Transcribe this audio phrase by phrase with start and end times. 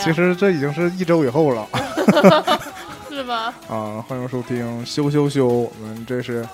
[0.00, 1.68] 其实这已经是一周以后了
[3.10, 3.52] 是吗？
[3.68, 4.04] 啊！
[4.08, 6.46] 欢迎收听修修修，我们这是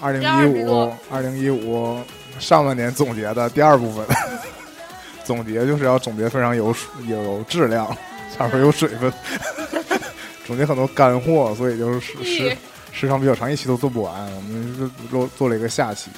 [0.00, 1.98] 二零一五第二零一五
[2.38, 4.04] 上半年总结的第二部分。
[5.24, 7.86] 总结就是要总结非常有水有质量，
[8.36, 9.10] 下边有水分，
[10.46, 12.54] 总结很多干货，所以就是时
[12.92, 16.10] 时长比较长，一期都做不完，我们就做做了一个下期。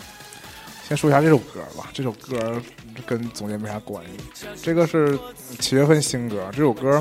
[0.89, 2.61] 先说一下这首歌吧，这首歌
[3.07, 4.46] 跟总结没啥关系。
[4.67, 5.17] 这个是
[5.61, 7.01] 七月份新歌，这首歌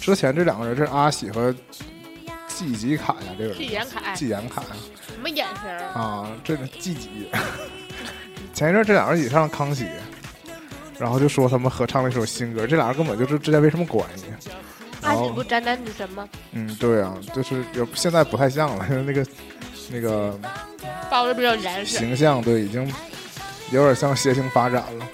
[0.00, 1.54] 之前这两个人是阿喜和
[2.48, 4.62] 季吉凯呀，这个人季延凯季延凯
[5.06, 5.82] 什么眼神儿？
[5.92, 7.28] 啊，这个季吉。
[8.54, 9.86] 前一阵这两人一起上康熙，
[10.98, 14.24] 然后就说他们合唱了一首新歌，这俩人根本就是之间没什么关系。
[15.02, 16.26] 阿喜不宅男女神吗？
[16.52, 19.30] 嗯，对啊，就是有现在不太像了，因为那个
[19.90, 20.40] 那个
[21.10, 21.98] 包的比较严实。
[21.98, 22.90] 形象对已经
[23.70, 25.06] 有点像谐星发展了。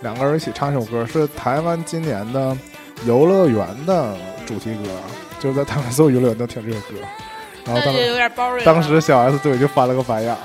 [0.00, 2.56] 两个人一起唱一首歌，是台湾今年的
[3.04, 4.16] 游乐园的
[4.46, 4.90] 主题歌，
[5.38, 6.96] 就是在台湾所有游乐园都听这首歌。
[7.64, 8.64] 然后当那就有点包瑞。
[8.64, 10.38] 当时小 S 对就翻了个白眼儿。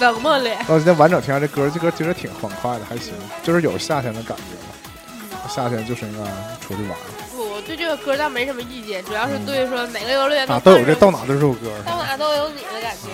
[0.00, 3.12] 冷漠脸，到今天完整听下这歌，这歌其实挺欢快的，还行，
[3.42, 5.48] 就是有夏天的感觉嘛。
[5.48, 6.96] 夏天就是应该出去玩，
[7.34, 13.08] 我对这个歌倒没什么意见，主要是对说哪个游乐园啊，都有这到到哪都是这首歌，到哪都有你的感觉。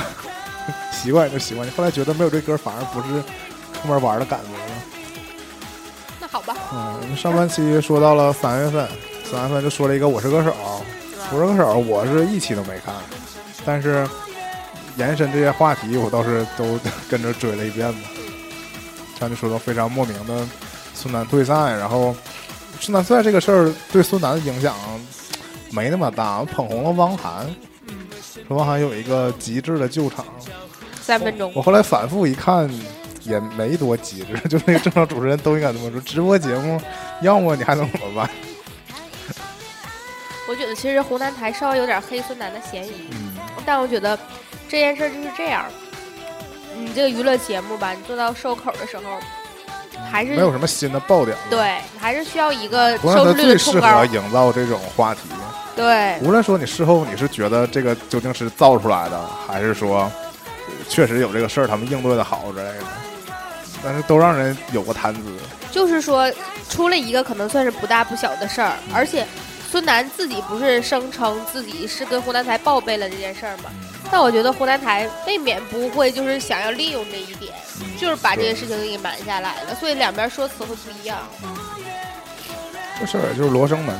[0.92, 1.68] 习惯就习惯。
[1.70, 3.20] 后来觉得没有这歌反而不是
[3.82, 4.82] 出门玩的感觉了。
[6.20, 8.88] 那好吧，嗯，我们上半期说到了三月份，
[9.24, 10.50] 三月份就说了一个《我是歌手》，
[11.32, 12.94] 《我是歌手》我是一期都没看，
[13.66, 14.08] 但是
[14.96, 16.78] 延伸这些话题我倒是都
[17.10, 18.08] 跟着追了一遍吧。
[19.18, 20.46] 像就说到非常莫名的
[20.94, 22.14] 孙楠退赛，然后
[22.80, 24.74] 孙楠退赛这个事儿对孙楠的影响
[25.70, 27.46] 没那么大，捧红了汪涵，
[28.46, 30.24] 说汪涵有一个极致的救场。
[31.00, 32.70] 三分钟我后来反复一看，
[33.24, 36.00] 也没多机智， 就那个正常主持人都应该这么说。
[36.00, 36.80] 直播节目，
[37.20, 38.30] 要么你还能怎么办？
[40.48, 44.18] 我觉得其实湖南台稍微有点黑孙楠的嫌疑，嗯，但我觉得
[44.68, 45.64] 这件事儿就是这样，
[46.76, 49.02] 你这个娱乐节目吧，你做到收口的时候，
[50.10, 54.04] 还是没有什么新的爆点。，对，你还是需要一个收视率最适合。
[54.06, 55.20] 营造这种话题。
[55.74, 62.84] 对，无论说你事后你是觉得这个究竟是造出来的，还是说呃确实有这个事儿，他们应对的好之类的，
[63.82, 65.20] 但是都让人有个谈资。
[65.70, 66.30] 就是说
[66.68, 69.26] 出了一个可能算是不大不小的事儿，而且
[69.70, 73.70] 孙楠自己不是声称自己是跟湖南台报备了这件事儿吗？
[74.10, 77.54] 但我觉得湖南台未免不会就是想要利用这一点，
[77.98, 81.18] 就是把这件事情给瞒下来了，所以两边说辞会不一样。
[83.00, 83.98] 这事儿也就是罗生门，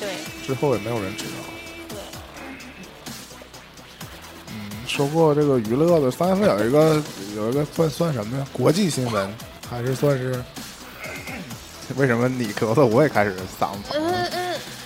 [0.00, 0.08] 对
[0.44, 1.53] 之后也没有人知道。
[4.86, 7.02] 说过这个娱乐的，三月份有一个
[7.36, 8.46] 有一个算算什么呀？
[8.52, 9.28] 国际新闻
[9.68, 10.42] 还是算是？
[11.96, 14.02] 为什么你咳嗽我也开始嗓子疼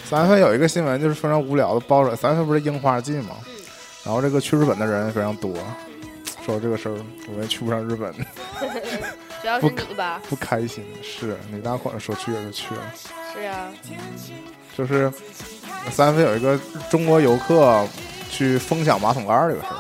[0.05, 3.53] 三月份有一个新闻就是非常无聊的爆出来，三月份不是樱花季嘛嗯，
[4.05, 5.55] 然后这个去日本的人非常多，
[6.45, 6.97] 说这个事儿
[7.33, 8.13] 我也去不上日本，
[9.41, 10.21] 主要是你吧？
[10.29, 10.85] 不开心。
[11.03, 12.83] 是你大款说去也就去了，
[13.33, 13.69] 是啊，
[14.77, 15.13] 就是
[15.93, 16.59] 三月份有一个
[16.91, 17.87] 中国游客
[18.29, 19.77] 去疯抢马桶盖儿这个事儿。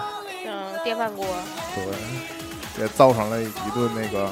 [0.88, 1.26] 嗯，电饭锅，
[1.74, 4.30] 对，也造成了一顿那个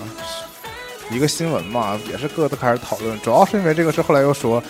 [1.11, 3.21] 一个新闻嘛，也是各自开始讨论。
[3.21, 4.63] 主要是因为这个事，后来又说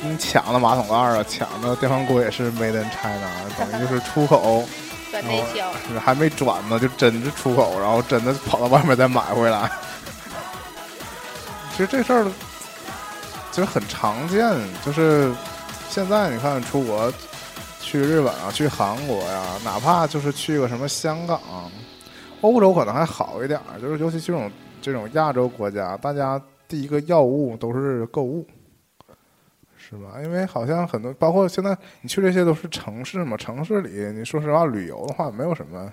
[0.00, 4.64] 你抢了马桶盖啊，抢了电饭锅也是 Made in China， 等于就是出口，
[5.10, 5.70] 转内销，
[6.00, 9.70] 还没转呢，就真是出口，然后真的跑到外面再买回来。
[11.72, 12.26] 其实这事儿
[13.50, 14.50] 其实很常见，
[14.84, 15.30] 就是
[15.90, 17.12] 现在你看出国，
[17.84, 21.38] 去日本啊，去韩国呀、哪怕就是去个什么香港、
[22.40, 23.78] 欧洲，可能还好一点儿。
[23.78, 24.50] 就是尤其这种
[24.80, 28.46] 这种亚洲国家，大家第一个要务都是购物，
[29.76, 30.14] 是吧？
[30.22, 35.92] 因为好像很多，包括现在你去这些都是城市嘛，城市里你说实话旅游的话，没有什么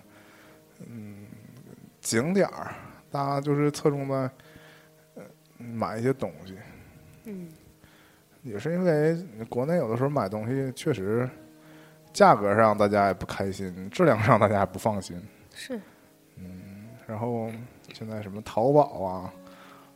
[0.87, 1.25] 嗯
[1.99, 2.73] 景点儿，
[3.11, 4.15] 大家就是侧重在
[5.15, 5.23] 呃
[5.57, 6.55] 买一些东西。
[7.25, 7.49] 嗯，
[8.43, 9.15] 也是因为
[9.49, 11.29] 国内有的时候买东西确实
[12.13, 15.21] 价格上大家也不开心，质量上大家也不放心。
[15.53, 15.79] 是，
[16.37, 17.49] 嗯然后
[17.93, 19.33] 现在什么淘宝啊，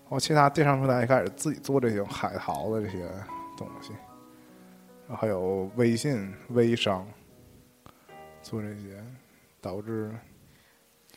[0.03, 3.09] 包括其他电商平台也开始自己做这些海淘的这些
[3.57, 3.91] 东西，
[5.07, 7.07] 然后还有微信、微商
[8.41, 9.01] 做这些，
[9.61, 10.11] 导致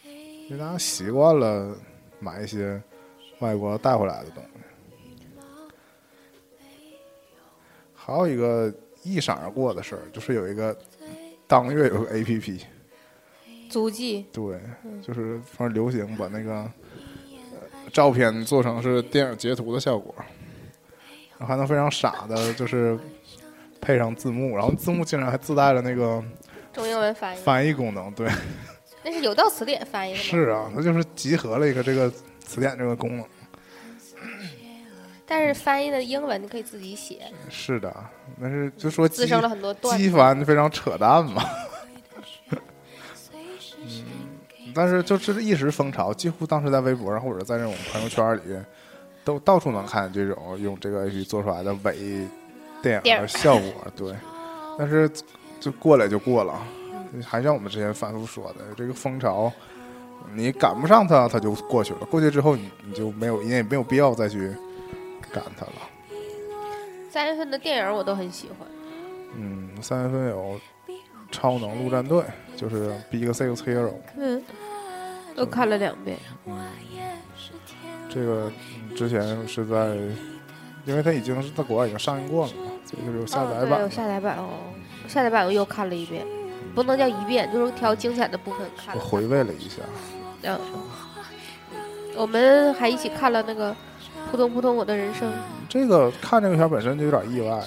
[0.04, 1.76] 因为大家习惯了
[2.20, 2.80] 买一些
[3.40, 4.50] 外国带回来的东西。
[7.94, 8.72] 还有一个
[9.02, 10.76] 一闪而过的事儿，就是有一个
[11.46, 12.66] 当月有个 A P P，
[13.70, 14.60] 足迹，对，
[15.02, 16.70] 就是反正流行把那个、呃
[17.90, 20.14] 照片做成是电影截图的效果，
[21.38, 22.98] 然后还能非常傻的，就是
[23.80, 26.22] 配上字幕，然后字幕竟然还自带了那个
[26.70, 28.12] 中英文翻译，翻译功能。
[28.12, 28.30] 对，
[29.02, 30.22] 那是有道词典翻译的吗？
[30.22, 33.24] 是啊，它就是集合了一个这个词典这个功能。
[35.28, 37.94] 但是翻译的英文你可以自己写，是的，
[38.40, 40.16] 但是就说机滋生了很多段机子。
[40.16, 41.44] 翻非常扯淡嘛。
[43.76, 48.40] 嗯，但是就是一时风潮，几乎当时在微博上或者在这种朋友圈里，
[49.22, 52.26] 都到处能看见这种用这个 A P P 做出来的伪
[52.82, 53.86] 电影的效果。
[53.94, 54.14] 对，
[54.78, 55.10] 但是
[55.60, 56.58] 就过来就过了，
[57.22, 59.52] 还像我们之前反复说的，这个风潮。
[60.34, 62.00] 你赶不上它，它就过去了。
[62.10, 64.52] 过去之后你，你就没有，你也没有必要再去
[65.32, 65.72] 赶它了。
[67.10, 68.69] 三月份的电影我都很喜欢，
[69.34, 70.60] 嗯，三月份有
[71.30, 72.20] 《超能陆战队》，
[72.56, 74.42] 就是 Big Six Hero，嗯，
[75.34, 76.19] 都看了两遍。
[78.10, 79.96] 这个嗯之前是在，
[80.84, 83.88] 因为它已经是在国外已经上映过了嘛，所以就是有下载版有。
[83.88, 84.48] 下载版哦，
[85.06, 86.26] 下载版我又看了一遍，
[86.75, 88.94] 不能叫一遍，就是挑精彩的部分看。
[88.96, 89.82] 我回味了一下，
[90.42, 90.58] 嗯，
[92.16, 93.72] 我们还一起看了那个
[94.30, 95.28] 《扑通扑通我的人生》。
[95.69, 97.60] 这个看这个片儿本身就有点意外。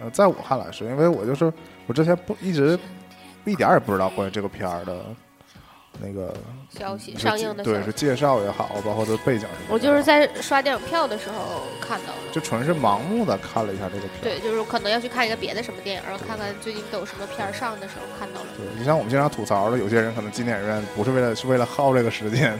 [0.00, 1.50] 呃，在我看来是因为我就是
[1.86, 2.78] 我之前不一直
[3.44, 4.94] 一点儿也不知道关于这个片儿的
[5.98, 6.34] 那个
[6.68, 9.70] 消息上映的，对是介绍也好，包括它的背景什么。
[9.70, 12.30] 我就是在刷电影票的时候看到的。
[12.30, 14.22] 就纯是盲目的看了一下这个片儿。
[14.22, 18.46] 对，就是可能要去看一个别的什么电影，然后看看最近都有什么片儿上的时候看到了。
[18.58, 22.52] 对，你像我们经常吐槽的，有些人可能进电影院不是为了是为了耗这个时间，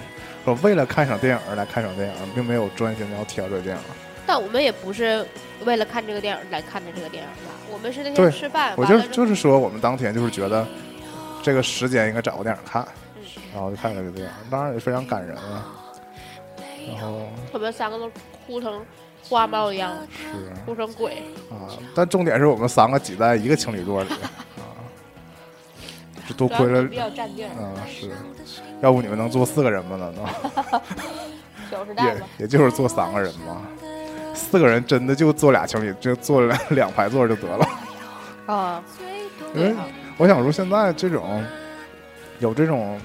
[0.47, 3.83] 说为了看场电影而来看场电影，并没有专心的要挑这个电影。
[4.25, 5.27] 但我们也不是
[5.65, 7.53] 为了看这个电影来看的这个电影吧？
[7.69, 10.65] 我们是那对天吃饭，我就就是说，我们当天就是觉得
[11.43, 13.23] 这个时间应该找个电影看，嗯
[13.53, 15.67] 然后就看了这个电影，当然也非常感人啊。
[16.93, 18.09] 然后我们三个都
[18.47, 18.81] 哭成
[19.29, 21.15] 花猫一样，是哭成鬼。
[21.51, 24.31] 啊，但重点是我们三个挤在一个情侣座里啊，
[26.29, 28.11] 这多亏了主要是比较占地儿，啊，是，
[28.81, 29.97] 要不你们能坐四个人吗？
[29.97, 30.83] 难道？
[32.05, 32.23] 也。
[32.39, 33.63] 也就是坐三个人嘛，
[34.35, 37.69] 四个人真的就坐俩情侣，就坐两两排座就得了。
[38.47, 38.83] 啊，
[39.55, 39.75] 因为
[40.17, 41.45] 我想说，现在这种
[42.39, 43.01] 有这种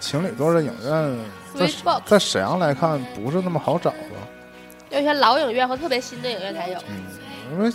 [0.00, 1.18] 情侣座的影院，
[1.54, 6.78] 在在沈阳来看不是那么好找的，有些老影院和特别新的影院才有。
[6.88, 7.04] 嗯，
[7.52, 7.72] 因为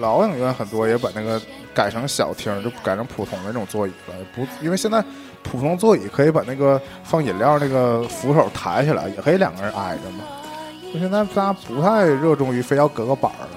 [0.00, 1.40] 老影院很多也把那个
[1.74, 5.02] 改成小厅，就改成普通的那种座椅了，不，因为现在
[5.42, 10.24] 普通座椅可以把那个放饮料那个扶手抬起来，也可以两个人挨着嘛。
[10.92, 13.50] 就现在大家不太热衷于非要隔个板儿了。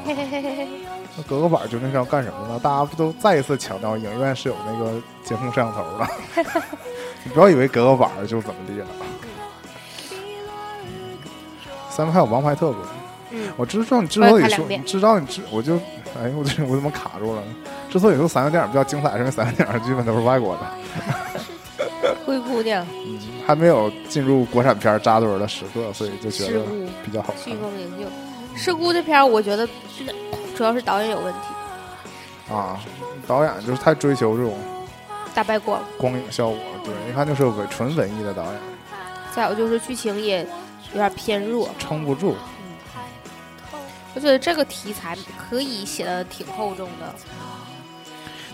[1.17, 2.59] 那隔个板究竟是要干什么呢？
[2.61, 6.07] 大家不都再一次强调影院是有那个监控摄像头的？
[7.23, 8.87] 你不要以为隔个板就怎么地了。
[11.89, 12.81] 三位还有王牌特工，
[13.31, 15.79] 嗯，我知道你之所以说，我也看两遍知道你知，我就，
[16.17, 17.43] 哎呦我这我怎么卡住了？
[17.89, 20.61] 之所以说三个电影比较精彩，是因为三个电影基本都是外国的，
[22.25, 26.63] 灰姑娘、嗯，还没有进入国产片扎堆儿的时刻，所以就觉得、
[27.03, 28.57] 比较好飓看风营救。
[28.57, 29.67] 事故这片，我觉得
[30.55, 32.79] 主要是导演有问题，啊。
[33.27, 34.53] 导演就是太追求这种
[35.33, 35.81] 大白光。
[35.97, 38.53] 光影效果，对，一看就是文纯文艺的导演。
[39.33, 40.47] 再有就是剧情也
[40.91, 41.67] 有点偏弱。
[41.79, 42.35] 撑不住。
[44.15, 47.13] 我觉得这个题材可以写的挺厚重的。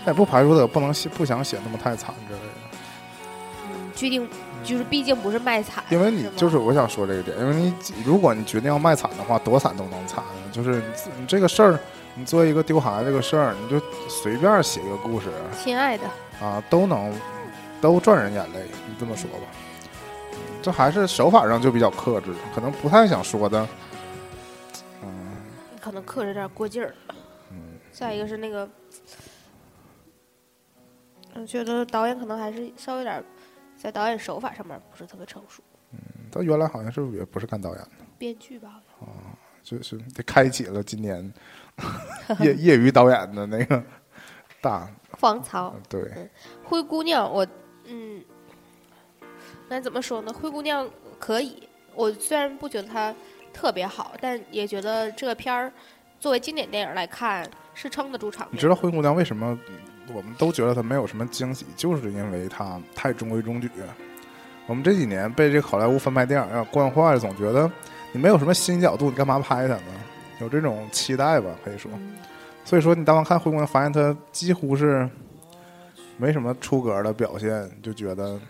[0.04, 2.46] 但也不排除的不能写不想写那么太惨之类的，
[3.68, 4.28] 嗯，决定
[4.64, 11.78] 就是毕竟不是卖惨，因为你吗就是我想说这个点，因为你如果你决定要卖惨的话，多惨都能惨，就是你自你这个事儿
[12.16, 16.04] 你做一个丢孩子这个事儿，你就随便写一个故事亲爱的，
[16.44, 17.14] 啊，都能
[17.80, 18.66] 都赚人眼泪。
[18.88, 19.46] 你这么说吧，
[20.32, 23.64] 嗯这还是手法上就比较克制，可能不太想说的。
[25.82, 26.94] 嗯可能克制有点过劲儿。
[27.50, 28.68] 嗯，再一个是那个，
[31.34, 33.24] 我觉得导演可能还是稍微有点儿
[33.76, 35.60] 在导演手法上面不是特别成熟，
[35.90, 35.98] 嗯
[36.30, 41.32] 他原来好像是也不是干导演的，编剧吧，好像就是得开启了今年
[42.40, 43.82] 业业余导演的那个
[44.60, 45.74] 大 荒草。
[45.88, 46.30] 对，
[46.64, 47.46] 灰姑娘，我
[47.86, 48.24] 嗯，
[49.68, 50.32] 那怎么说呢？
[50.32, 53.14] 灰姑娘可以，我虽然不觉得它
[53.52, 55.72] 特别好，但也觉得这个片儿
[56.18, 58.56] 作为经典电影来看是撑得住场面。
[58.56, 59.58] 你知道灰姑娘为什么
[60.12, 63.70] 我们都觉得它没有什么惊喜，就是因为它太中规中矩。
[64.66, 67.70] 我们这几年被这个好莱坞翻拍电影要惯坏了，总觉得
[68.12, 69.82] 你没有什么新角度，你干嘛拍它呢？
[70.40, 71.90] 有这种期待吧，可以说。
[71.94, 72.16] 嗯
[72.64, 75.10] 所以说，你当完看灰姑娘，发现它几乎是
[76.16, 78.40] 没什么出格的表现，就觉得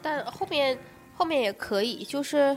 [0.00, 0.78] 但后面
[1.14, 2.56] 后面也可以，就是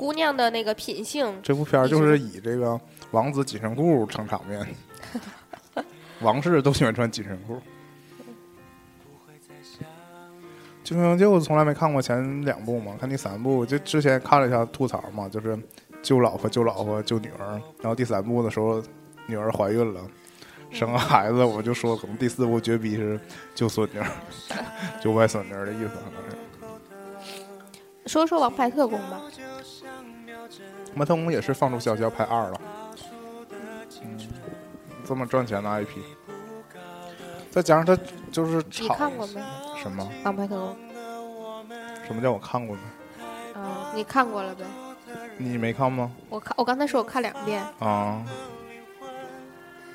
[0.00, 2.80] 姑娘的那个品性，这部片儿就是以这个
[3.10, 4.66] 王子紧身裤撑场面，
[6.22, 7.56] 王室都喜欢穿紧身裤。
[10.82, 15.56] 《救命救》从来没看过前两部嘛，看第三部就之前看了一下吐槽嘛，就是
[16.02, 18.82] 救老婆、救老婆、救女儿，然后第三部的时候
[19.26, 20.00] 女儿怀孕了，
[20.70, 23.20] 生个孩子，我就说可能第四部绝逼是
[23.54, 24.06] 救孙女儿、
[24.98, 26.36] 救外孙女儿的意思，可能是。
[28.06, 29.20] 说说《王牌特工》吧。
[30.94, 32.60] 马特工也是放出消息要拍二了，
[34.02, 34.18] 嗯，
[35.06, 35.98] 这么赚钱的 IP，
[37.50, 37.96] 再加上他
[38.32, 39.40] 就是你炒看过没？
[39.82, 40.04] 什么？
[40.24, 40.76] 《王牌特工
[42.06, 42.82] 什么叫我看过呢？》
[43.58, 44.64] 啊，你看过了呗？
[45.38, 46.10] 你没看吗？
[46.28, 48.22] 我看，我刚才说我看两遍，啊，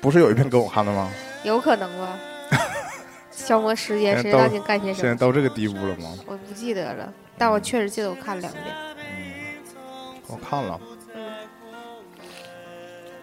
[0.00, 1.10] 不是有一遍给我看的吗？
[1.44, 2.18] 有可能吧？
[3.30, 5.16] 消磨时间，现在到谁让你干些现在么？
[5.16, 6.16] 到这个地步了吗？
[6.26, 8.64] 我不记得了，但我确实记得我看了两遍。
[10.28, 10.80] 我看了，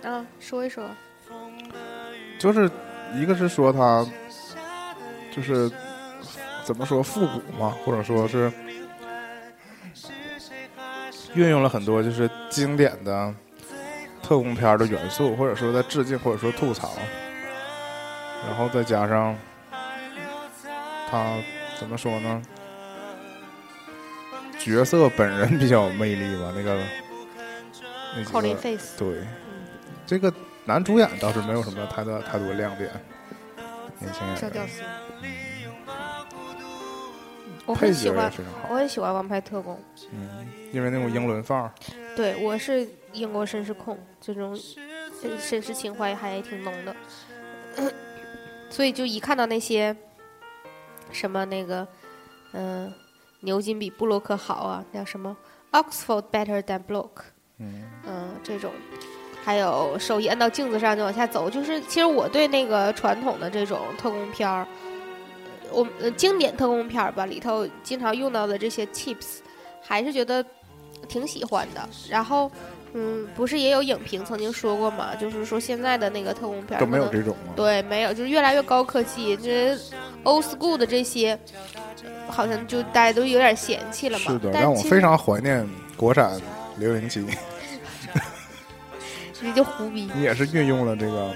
[0.03, 0.89] 啊，说一说，
[2.39, 2.69] 就是
[3.13, 4.05] 一个是说他
[5.35, 5.69] 就是
[6.63, 8.51] 怎么说复古嘛，或者说是
[11.33, 13.33] 运用了很多就是经典的
[14.21, 16.91] 特工片儿的元素，或者说在致敬，或者说吐槽，
[18.47, 19.35] 然后再加上
[21.09, 21.35] 他
[21.77, 22.41] 怎么说呢？
[24.63, 26.81] 角色本人比较有魅力吧，那个
[28.15, 29.27] 那几个 Colin Face，对，
[30.05, 32.89] 这个男主演倒是没有什么太多太多亮点，
[33.99, 34.81] 年轻演员，小屌丝。
[37.65, 38.31] 我很喜欢，
[38.69, 39.75] 我很喜欢《王牌特工》。
[40.11, 41.71] 嗯，因为那种英伦范儿，
[42.15, 44.57] 对，我是英国绅士控，这种
[45.23, 46.95] 呃绅士情怀还挺浓的，
[48.69, 49.95] 所以就一看到那些
[51.11, 51.87] 什么那个，
[52.51, 52.93] 嗯、
[53.43, 55.35] 牛津比布洛克好啊，叫什么
[55.71, 57.09] ？Oxford better than Block，
[57.59, 58.71] 嗯，嗯、这种，
[59.43, 64.65] 还有手一按到镜子上就往下走，就是其实我对那个传统的这种特工片儿，
[65.71, 69.39] 我呃经典特工片儿吧里头经常用到的这些 tips，
[69.81, 70.45] 还是觉得
[71.09, 71.89] 挺喜欢的。
[72.09, 72.49] 然后，
[72.95, 79.75] 嗯，不是也有影评曾经说过嘛，就是说现在的那个特工片儿都没有这种吗，对，没有，就是越来越高科技，这
[80.23, 81.37] old school 的这些，
[82.27, 84.31] 好像就大家都有点嫌弃了嘛。
[84.31, 86.39] 是的，但让我非常怀念国产
[86.77, 87.25] 零零七，
[89.41, 90.07] 你就胡逼。
[90.13, 91.35] 你也是运用了这个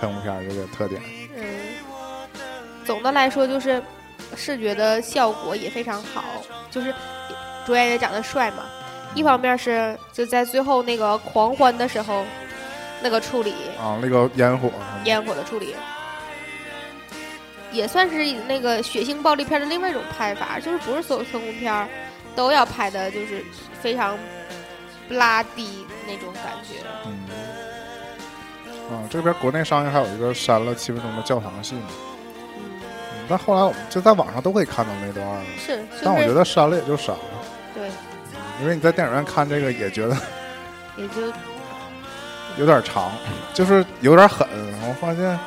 [0.00, 1.00] 特工片儿这个特点，
[1.36, 1.44] 嗯，
[2.84, 3.80] 总的来说就是
[4.34, 6.24] 视觉的效果也非常好，
[6.68, 6.92] 就是
[7.64, 8.64] 主演也长得帅嘛。
[9.14, 12.24] 一方面是就在最后那个狂欢的时候，
[13.02, 14.70] 那个处理啊，那个烟火，
[15.04, 15.74] 烟火的处理，
[17.72, 21.88] 也算是那个血腥暴力片的另外一种拍法，就是不是所有特工片儿
[22.36, 23.44] 都要拍的，就是
[23.80, 24.16] 非常
[25.08, 26.84] 不拉低那种感觉。
[27.06, 27.26] 嗯，
[28.90, 31.88] 啊，这边国内上映还有一个删了七分钟的教堂戏嘛，
[33.28, 37.22] 但后来我们就在网上都可以看到那段了，是，但我觉得删了也就删了，
[37.74, 37.90] 对，
[38.60, 40.16] 因为你在电影院看这个也觉得
[40.96, 41.22] 也就
[42.56, 43.12] 有点长，
[43.54, 44.46] 就是有点狠。
[44.88, 45.38] 我发现，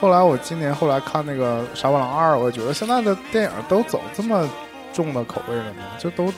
[0.00, 4.48] 后来我今年后来看那个《沙巴狼二》，我觉得现在的电影都走这么
[4.92, 5.84] 重的口味了吗？
[5.98, 6.32] 就都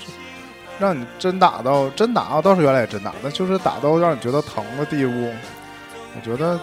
[0.78, 5.32] 让你真打到真打啊，倒是原来也真打，但就是打到让你觉得疼的地步。
[6.14, 6.58] 我觉得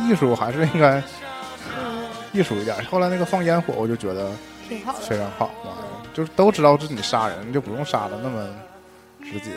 [0.00, 1.02] 艺术还是应该
[1.78, 2.76] 嗯艺术一点。
[2.86, 4.30] 后来那个放烟火，我就觉得
[4.68, 4.98] 挺好的。
[5.00, 5.72] 非常好嘛，
[6.12, 8.48] 就是都知道是你杀人，就不用杀的那么
[9.22, 9.50] 直接。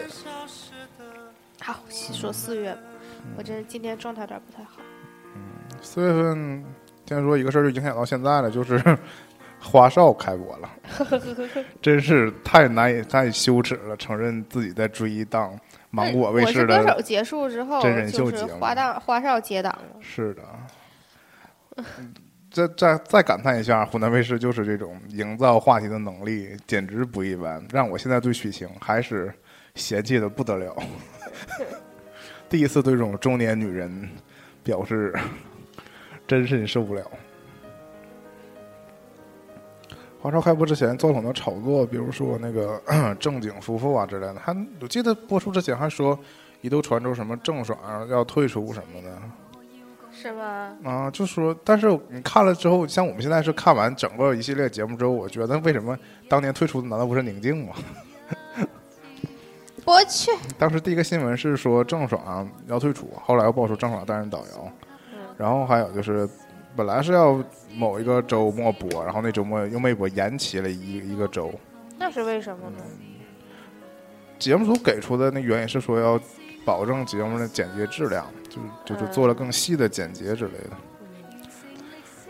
[1.62, 2.76] 好，说四月，
[3.38, 4.78] 我这今天状态有点不太好。
[5.36, 5.42] 嗯
[5.82, 6.64] 四月份，
[7.06, 8.82] 听说一个事儿就影响到现在了，就是
[9.60, 10.70] 花少开播了，
[11.82, 15.58] 真是太难以太羞耻了，承认自己在追一档
[15.90, 20.00] 芒果卫视我是歌手的，结束之后，真人秀节目花档花少接档了。
[20.02, 20.44] 是的。
[22.52, 29.34] 再再再感叹一下，湖南卫视就是这种营造话题的能力简直不一般，让我现在对许晴还是
[29.76, 30.76] 嫌弃的不得了。
[32.50, 34.10] 第一次对这种中年女人
[34.64, 35.18] 表示
[36.28, 37.02] 真是受不了。
[40.20, 42.80] 华少开播之前做了很多炒作，比如说那个
[43.18, 46.20] 正经夫妇啊之类的，还我记得播出之前还说
[46.60, 47.80] 一度传出什么郑爽
[48.10, 49.22] 要退出什么的。
[50.22, 50.78] 是吗？
[50.84, 55.98] 啊，就说，但是你看了之后，像我们现在是看完整个一系列节目之后，我觉得为什么
[56.30, 57.74] 当年退出的难道不是宁静吗？
[59.84, 64.72] 我去，当时第一个新闻是说郑爽要退出，后来又爆出郑爽担任导游，
[65.14, 66.30] 嗯然后还有就是
[66.76, 71.52] 本来是要某一个周末播，然后那周末又没播，延期了一一个周。
[71.98, 72.84] 那是为什么呢？
[74.38, 76.20] 节目组给出的那原因是说要
[76.64, 80.78] 保证节目的剪辑质量，就是就是做了更细的剪辑之类的。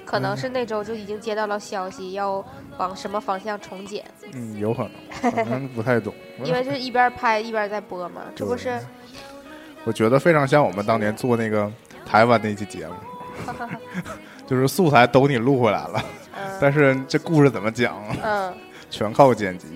[0.06, 2.46] 可能是那周就已经接到了消息，要
[2.78, 4.84] 往什么方向重剪，嗯，有可
[5.22, 6.14] 能，反正不太懂。
[6.44, 8.78] 因为是一边拍一边在播嘛，这不是？
[9.86, 11.72] 我觉得非常像我们当年做那个
[12.06, 12.94] 台湾那期节目，
[14.46, 16.04] 就是素材都给你录回来了，
[16.36, 18.54] 嗯但是这故事怎么讲，嗯
[18.92, 19.68] 全靠剪辑。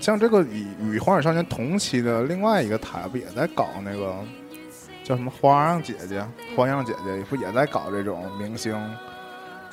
[0.00, 4.14] 像这个与与《花样少年》同期的另外一个台不也在搞那个
[5.08, 6.20] 叫什么《花样姐姐》？
[6.54, 8.78] 花样姐姐不也在搞这种明星？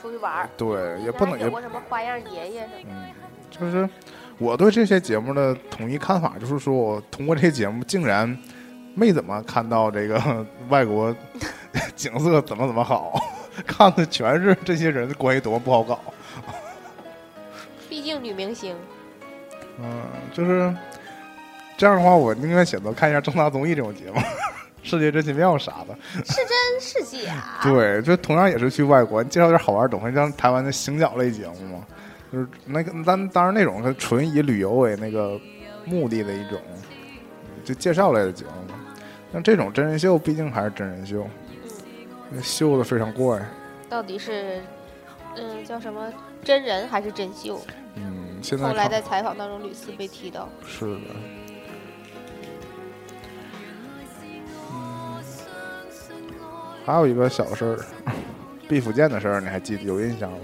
[0.02, 3.12] 出去玩儿，对，也不能也有什么花样爷爷什么嗯，
[3.52, 3.90] 就是
[4.38, 8.38] 我对这些节目的统一看法，就是说我通过这些节目竟然
[8.94, 11.14] 没怎么看到这个 外国
[11.98, 13.22] 景色怎么怎么好，
[13.68, 16.00] 看的全是这些人的关系多么不好搞。
[17.90, 18.74] 毕竟女明星。
[19.82, 20.74] 嗯，就是
[21.76, 24.20] 这样的话，我宁愿选择看一下正大综艺这种节目，
[24.86, 25.98] 《世界真奇妙》啥的。
[26.24, 27.60] 是真是假？
[27.64, 31.86] 对，就同样也是去外国，介绍点好玩的东西，像台湾的行脚类节目嘛，
[32.32, 35.40] 就是那个当当然那种是纯以旅游为那个
[35.86, 36.60] 目的的一种，
[37.64, 38.80] 就介绍类的节目嘛。
[39.34, 41.28] 像这种真人秀，毕竟还是真人秀，
[42.42, 43.42] 秀的非常怪。
[43.90, 44.62] 到底是
[45.36, 46.12] 嗯叫什么
[46.44, 47.60] 真人还是真秀？
[47.96, 50.48] 嗯，现在后来在采访当中屡次被提到。
[50.66, 51.02] 是的。
[56.86, 57.80] 还有一个小事儿，
[58.70, 60.38] 毕福剑的事儿，你还记得有印象吗？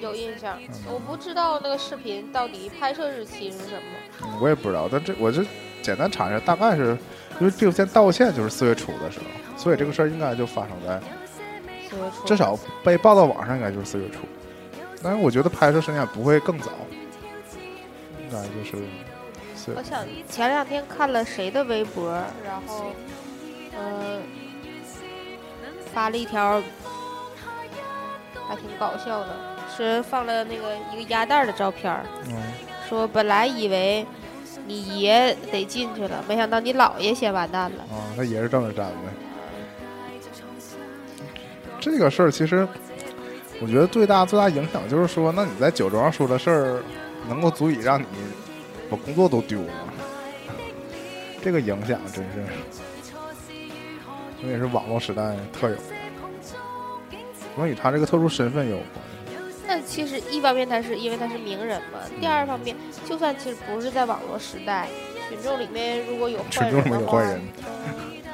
[0.00, 3.82] 有印象，嗯我不知道那个视频到底拍摄日期是什么。
[4.22, 5.42] 嗯我也不知道，但这我就
[5.82, 6.98] 简单查一下，大概是
[7.40, 11.00] 因为毕福剑道歉就是四月初的时候，所以这个事儿应该就发生在
[11.88, 14.18] 四月初至少被报到网上应该就是四月初，
[15.02, 16.70] 但是我觉得拍摄时间不会更早，
[18.20, 18.84] 应该就是
[19.76, 22.12] 我想前两天看了谁的微博，
[22.44, 22.92] 然后，
[23.76, 24.22] 嗯、
[25.98, 26.62] 发了一条，
[28.46, 29.34] 还挺搞笑的，
[29.76, 31.92] 是放了那个一个鸭蛋的照片。
[32.88, 34.06] 说本来以为
[34.64, 37.78] 你爷得进去了，没想到你姥爷先完蛋了。
[37.90, 38.94] 啊，他也是正着站的。
[41.80, 42.66] 这个事儿其实，
[43.60, 46.80] 我觉得最大最大影响就是说，那你在酒桌上说的事儿，
[47.28, 48.06] 能够足以让你
[48.88, 49.72] 把工作都丢了？
[51.42, 52.46] 这个影响真是，
[54.40, 55.82] 这也是网络时代特有的，
[57.54, 58.86] 可能与他这个特殊身份有关。
[59.66, 62.74] 那其实一方面他是因为他是名人嘛，第二方面
[63.04, 64.88] 就算其实不是在网络时代，
[65.28, 67.40] 群众里面如果有坏群众里面有坏人，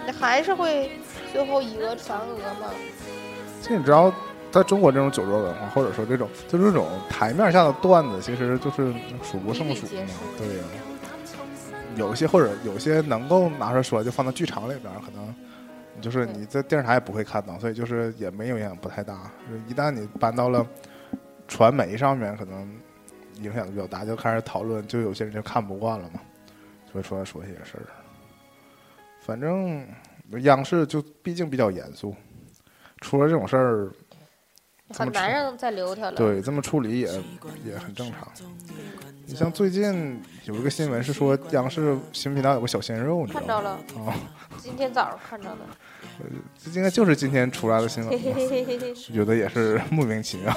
[0.06, 0.92] 那还是会
[1.32, 2.70] 最后以讹传讹嘛。
[3.60, 4.12] 其实你知道，
[4.52, 10.02] 在中国这种酒桌文化，或者说这种就是这种台面下的段子，其实就是数不胜数嘛。
[10.38, 10.64] 对呀、
[11.96, 15.34] 有些或者有些能够拿出来说，就放到剧场里边，可能
[16.00, 19.30] 就是你在电视台也不会看到，所以就是也没有影响不太大。
[19.68, 20.66] 一旦你搬到了
[21.48, 22.68] 传媒上面，可能
[23.40, 26.20] 影响比较大，就开始讨论，就有些人就看不惯了嘛，
[26.87, 27.87] 就会出来说一些事儿。
[29.20, 29.87] 反正
[30.42, 32.14] 央视就毕竟比较严肃，
[33.00, 33.90] 出了这种事儿，
[34.90, 36.16] 很难让再留下来。
[36.16, 37.22] 对，这么处理也
[37.64, 38.28] 也很正常。
[39.26, 43.46] 你像最近有一个新闻是说，央视新频道有个小鲜肉，你知看？
[43.46, 44.14] 着了，啊，
[44.58, 45.58] 今天早上看着的。
[46.62, 50.54] 这应该就是今天出来的新闻嘿吧嘿嘿嘿嘿，觉得也是莫名其妙，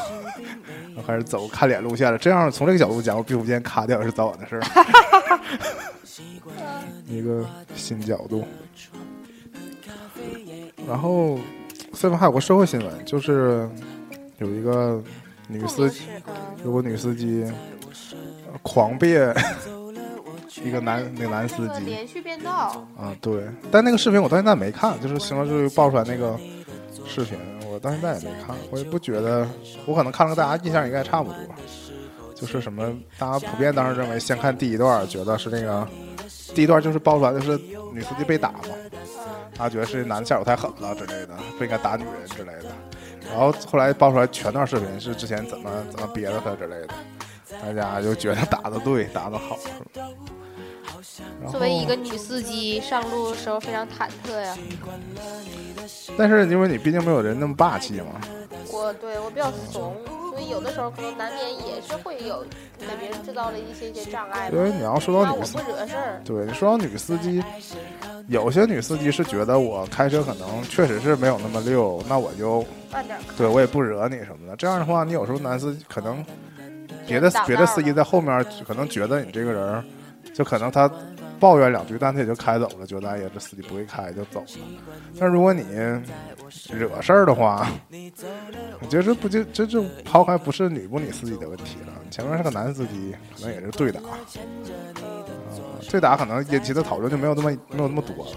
[1.05, 2.17] 开始走看脸路线了。
[2.17, 4.61] 这样从这个角度讲，我毕福剑卡掉也是早晚的事儿。
[7.07, 8.45] 一个新角度。
[10.85, 11.39] 然后
[11.93, 13.67] 最后还有个社会新闻，就是
[14.37, 15.01] 有一个
[15.47, 16.33] 女司机，嗯
[16.65, 17.53] 有个女司机呃
[18.61, 19.33] 狂变
[20.63, 21.85] 一个男那个男司机。
[21.85, 26.37] 连续变道，啊，对，但那个视频我到现在没看，就是新闻就爆出来那个
[27.05, 27.37] 视频，
[27.71, 29.47] 我到现在也没看，我也不觉得，
[29.85, 31.39] 我可能看了跟大家印象应该差不多，
[32.33, 35.87] 就是什么大家普遍当时认为，先看第一段，觉得是那个
[36.55, 37.57] 第一段就是爆出来就是
[37.93, 38.69] 女司机被打嘛，
[39.55, 42.71] 他觉得是男的下手太狠了之类的，不应该打女人之类的，
[43.29, 46.89] 然后后来爆出来全段视频是之前怎么怎么憋着他之类的，
[47.61, 49.57] 大家就觉得打的对，打的好？
[51.49, 54.55] 作为一个女司机上路的时候非常忐忑呀。
[56.17, 58.21] 但是因为你毕竟没有人那么霸气嘛，
[58.71, 59.95] 我对我比较怂，
[60.31, 62.43] 所以有的时候可能难免也是会有
[62.79, 64.49] 给别人制造了一些一些障碍。
[64.51, 67.41] 因为你要说到女司不惹事儿，对你说到女司机，
[68.27, 73.33] 有些女司机是觉得我开车可能确实是没有那么溜，那我就慢点开。
[73.37, 74.55] 对我也不惹你什么的。
[74.55, 76.23] 这样的话，你有时候男司机可能
[77.07, 79.83] 别的别的司机在后面可能觉得你这个人，
[80.33, 80.91] 就可能他
[81.39, 84.47] 抱怨两句，但他也就开走了，觉得哎呀这司机不会开就走了。
[85.19, 85.63] 但如果你
[86.69, 87.67] 惹事儿的话，
[88.81, 94.01] 我觉得这不就这就抛开不是女不女司机的问题了，你前面是个男司机，可能也是对打。
[94.01, 98.31] 呃对打可能引起的讨论就没有那么没有那么多了，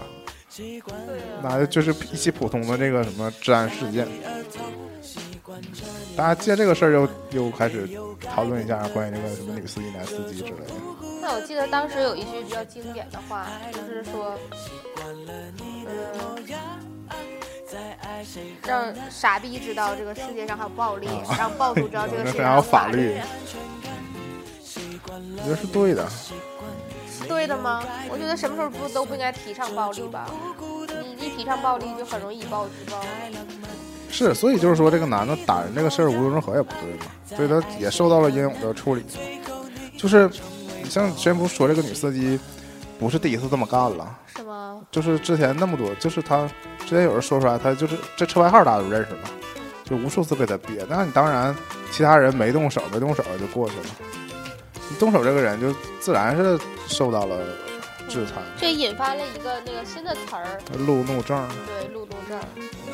[1.43, 4.07] 那就是一起普通的这个什么治安事件。
[6.21, 7.89] 大家借这个事儿又又开始
[8.29, 10.73] 讨论一下关于那个什么女司机、男司机之类的。
[11.19, 14.37] 那我记得当时有一句比较经典的话，就是说，
[15.87, 16.37] 嗯，
[18.61, 23.19] 让傻逼知道这个世界上还有暴力，啊让暴徒知道这个世界上还有法法律，
[25.37, 26.07] 我觉得是对的。
[26.07, 27.83] 是对的吗？
[28.11, 30.29] 我觉得什么时候不都不应该提倡暴力吧？
[31.03, 33.03] 你一提倡暴力，就很容易以暴制暴。
[34.11, 39.03] 是，所以就是说，这个男的打人这个事儿无论如何也不对嘛，所以他也受到了应有的处理。
[39.97, 40.29] 就是
[40.83, 42.39] 你像之前不是说这个女司机
[42.99, 44.81] 不是第一次这么干了，是吗？
[44.91, 46.47] 就是之前那么多，就是他
[46.79, 49.29] 之前有人说出来，他就是这车牌号大家都认识嘛，
[49.83, 50.85] 就无数次被他憋。
[50.89, 51.55] 那你当然
[51.91, 53.85] 其他人没动手，没动手就过去了。
[54.89, 57.37] 你动手这个人就自然是受到了
[58.11, 61.47] 制裁，这引发了一个那个新的词儿，路怒症。
[61.65, 62.37] 对路怒症。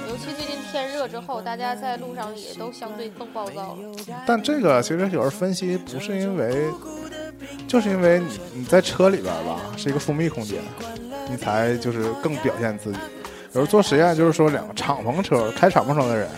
[0.08, 3.78] 尤其最近天热之后，大家在路上也都相对更暴躁了。
[4.26, 6.68] 但这个其实有人分析，不是因为，
[7.68, 10.62] 就是因为你你在车里边吧，是一个封闭空间，
[11.30, 13.00] 你才就是更表现自己。
[13.54, 16.30] 有人做实验，就是说两个敞篷车开敞篷车的人，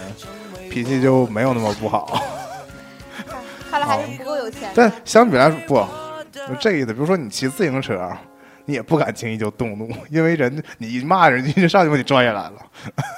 [0.72, 2.24] 脾气就没有那么不好。
[3.70, 4.72] 看来还是不够有钱。
[4.74, 5.86] 但相比来说，不，
[6.32, 6.94] 就这意思。
[6.94, 8.10] 比如说你骑自行车，
[8.70, 12.54] 你也不敢轻易就动怒， 因为人你一骂人家，就上去把你拽下来了。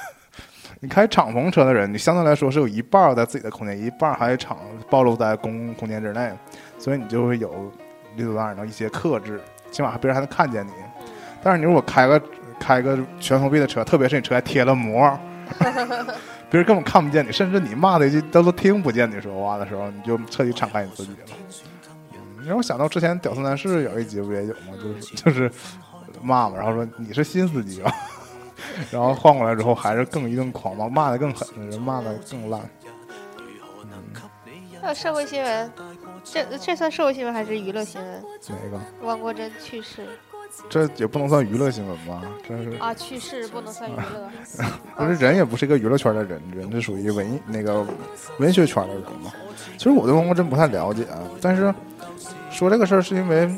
[0.80, 4.56] 你开敞篷车的人，你相对来说是有一半在自己的空间，一半还敞
[4.88, 6.32] 暴露在公共空间之内，
[6.78, 7.70] 所以你就会有
[8.16, 9.38] 理所当然的一些克制，
[9.70, 10.72] 起码别人还能看见你。
[11.42, 12.22] 但是你如果开个
[12.58, 15.16] 开个全封闭的车，特别是你车还贴了膜，
[16.48, 21.36] 别人根本看不见你，甚至你骂的一句他都听不见你说话的时候，你就彻底敞开你自己了。
[22.42, 24.74] 嗯，让我想到之前《屌丝男士》有一集不也有吗？
[24.82, 25.50] 就是就是
[26.20, 27.92] 骂嘛，然后说你是新司机吧，
[28.90, 32.60] 然后换过来之后还是更一顿狂骂，骂的更狠，人骂的更烂。
[34.80, 35.72] 还有社会新闻，
[36.24, 38.22] 这这算社会新闻还是娱乐新闻？
[38.48, 38.80] 哪个？
[39.06, 40.04] 汪国真去世
[40.68, 42.20] 这也不能算娱乐新闻吧？
[42.46, 44.28] 真是，啊，去世不能算娱乐。
[44.98, 47.86] 不是人也不是一个娱乐圈的人，人是属于文艺那个
[48.38, 49.32] 文学圈的人嘛。
[49.78, 51.72] 其实我对汪国真不太了解，啊，但是
[52.52, 53.50] 说这个事儿是因为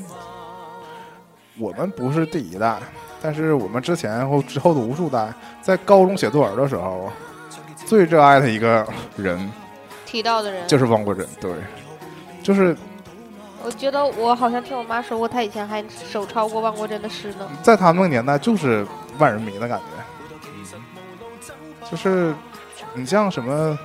[1.58, 2.78] 我们不是第一代，
[3.20, 7.10] 但是我们之前或之后的无数代，在高中写作文的时候，
[7.84, 9.50] 最热爱的一个人
[10.06, 11.52] 提到的人，就是汪国真，对，
[12.42, 12.76] 就是
[13.64, 17.48] 我觉得我好像听我妈说过，她以前还手抄过汪国真的诗呢。
[17.62, 18.86] 在他们那个年代就是
[19.18, 20.80] 万人迷的感觉，
[21.90, 22.34] 就是
[22.94, 23.78] 你像什么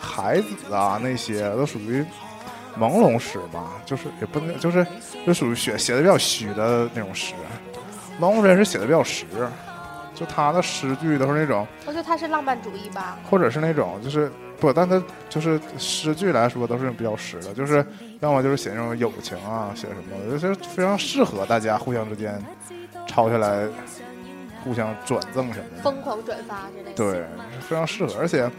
[0.00, 2.04] 孩子啊那些都属于
[2.78, 4.86] 朦胧诗吧，就是也不能就是
[5.26, 7.34] 就属于写写的比较虚的那种诗。
[8.20, 9.26] 朦胧真是写的比较实，
[10.14, 13.18] 就他的诗句都是那种，我觉得他是浪漫主义吧。
[13.28, 17.84] 或者是那种就是不，但他就是诗句来说都是比较实的，就是
[18.20, 22.42] 要么就是写那种友情啊，写什么的，就是非常适合大家互相之间
[23.06, 23.66] 抄下来，
[24.64, 25.82] 互相转赠什么的。
[25.82, 26.96] 疯狂转发之类的。
[26.96, 27.26] 对，
[27.60, 28.50] 非常适合，而且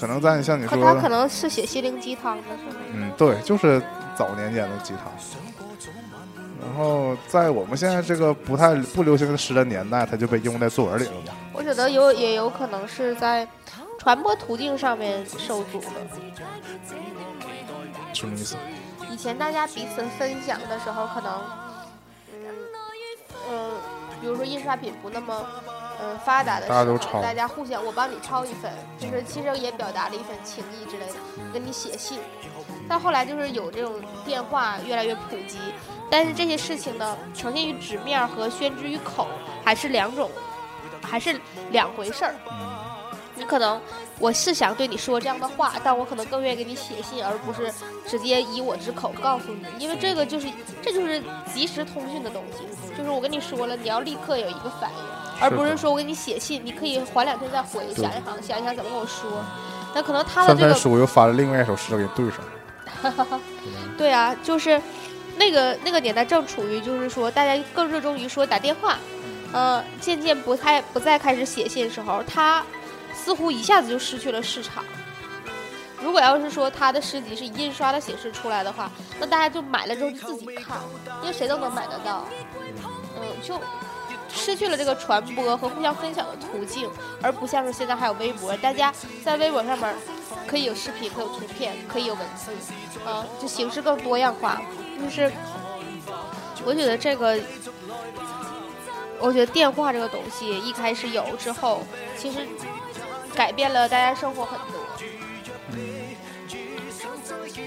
[0.00, 2.76] 可能在像你可说的，他可能是写心灵鸡汤的，是吗？
[2.92, 3.82] 嗯，对，就是
[4.16, 5.12] 早年间的鸡汤。
[6.60, 11.32] 然后在我们现在这个不太不流行的诗的年代，它就被用在作文里了嘛。
[11.52, 13.46] 我觉得有也有可能是在
[13.98, 15.86] 传播途径上面受阻了。
[18.12, 18.56] 什么意思？
[19.10, 21.32] 以前大家彼此分享的时候，可能，
[22.34, 22.40] 嗯，
[23.50, 23.70] 呃，
[24.20, 25.46] 比如说印刷品不那么，
[26.00, 31.14] 呃，发达的时候，大家都抄大家互相我帮你抄一份，就是其实也表达了一份情谊之类的，
[31.52, 32.20] 跟你写信。
[32.88, 35.58] 到后来就是有这种电话越来越普及，
[36.10, 39.26] 但是这些事情呢，呈现于纸面和宣之于口
[39.64, 40.30] 还是两种，
[41.02, 41.38] 还是
[41.70, 42.34] 两回事儿。
[43.34, 43.80] 你可能
[44.18, 47.72] 我是想对你说这样的话，但我可能更愿意给你写信，而不是
[48.06, 50.48] 直接以我之口告诉你，因为这个就是
[50.82, 52.64] 这就是即时通讯的东西，
[52.96, 55.04] 就是我跟你说了，你要立刻有一个反应，
[55.40, 59.42] 而不是说我给你写信，你可以缓两天再回，想一想，想一想怎么跟我说。
[59.94, 63.40] 那可能他的三这个分书又翻了另外一首诗给对上，
[63.96, 64.80] 对啊，就是
[65.36, 68.98] 那个那个年代正处于就是说大家更热衷于说打电话，
[69.52, 72.62] 呃，渐渐不太不再开始写信的时候，他
[73.14, 74.84] 似乎一下子就失去了市场。
[76.00, 80.76] 如果要是说他的诗集是以印刷的形式出来的话，那大家就买了之后就自己看，
[81.22, 82.24] 因为谁都能买得到，
[83.16, 83.60] 嗯，就
[84.28, 86.88] 失去了这个传播和互相分享的途径，
[87.22, 88.92] 而不像是现在还有微博，大家
[89.24, 89.94] 在微博上面
[90.46, 92.50] 可以有视频，可以有图片，可以有文字，
[93.04, 94.60] 啊，就形式更多样化。
[95.02, 95.30] 就是
[96.64, 97.38] 我觉得这个，
[99.18, 101.82] 我觉得电话这个东西一开始有之后，
[102.16, 102.46] 其实
[103.34, 104.80] 改变了大家生活很多。
[105.72, 105.78] 嗯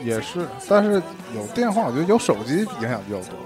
[0.04, 1.02] 也是，但是
[1.36, 3.38] 有电话，我觉得有手机影响比较多。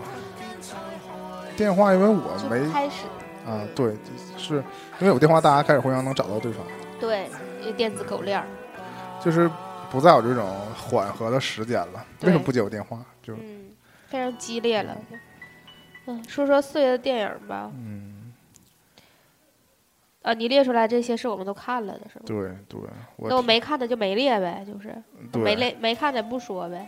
[1.56, 3.06] 电话，因为我没开始
[3.46, 3.96] 啊，对，
[4.38, 4.56] 是
[5.00, 6.66] 因为有电话，大家开始互相能找到对方，
[7.00, 7.28] 对
[7.78, 8.46] 电子狗链儿，
[9.24, 9.50] 就是
[9.90, 12.06] 不再有这种缓和的时间了。
[12.22, 13.00] 为什么不接我电话？
[13.24, 13.72] 就嗯，
[14.08, 14.96] 非常激烈了。
[16.08, 17.72] 嗯，说说四月的电影吧。
[17.74, 18.34] 嗯，
[20.22, 22.26] 啊，你列出来这些是我们都看了的，是吗？
[22.28, 22.80] 对对，
[23.16, 24.96] 我那我没看的就没列呗，就是
[25.40, 26.88] 没，列没看的不说呗。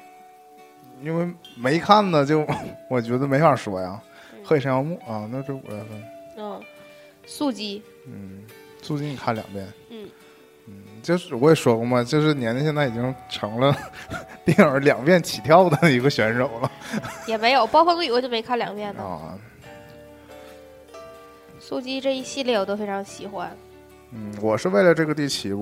[1.01, 2.45] 因为没看的，就
[2.89, 3.99] 我觉得没法说呀。
[4.47, 6.03] 嗯《鹤野山耀木》啊，那是五月份。
[6.37, 6.61] 嗯，
[7.25, 8.45] 速激，嗯，
[8.81, 9.67] 素鸡你看两遍。
[9.89, 10.09] 嗯
[10.67, 13.75] 嗯，就是我也说过嘛，就是年年现在已经成了
[14.45, 16.71] 电影两遍起跳的一个选手了
[17.25, 19.03] 也没有《暴风雨》我就没看两遍呢。
[19.03, 19.37] 啊。
[21.59, 23.53] 速激这一系列我都非常喜欢。
[24.11, 25.61] 嗯，我是为了这个第七部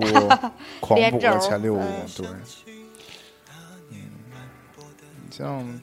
[0.80, 1.82] 狂补了前六部，
[2.16, 2.28] 对。
[3.90, 3.98] 嗯，
[5.28, 5.82] 你像，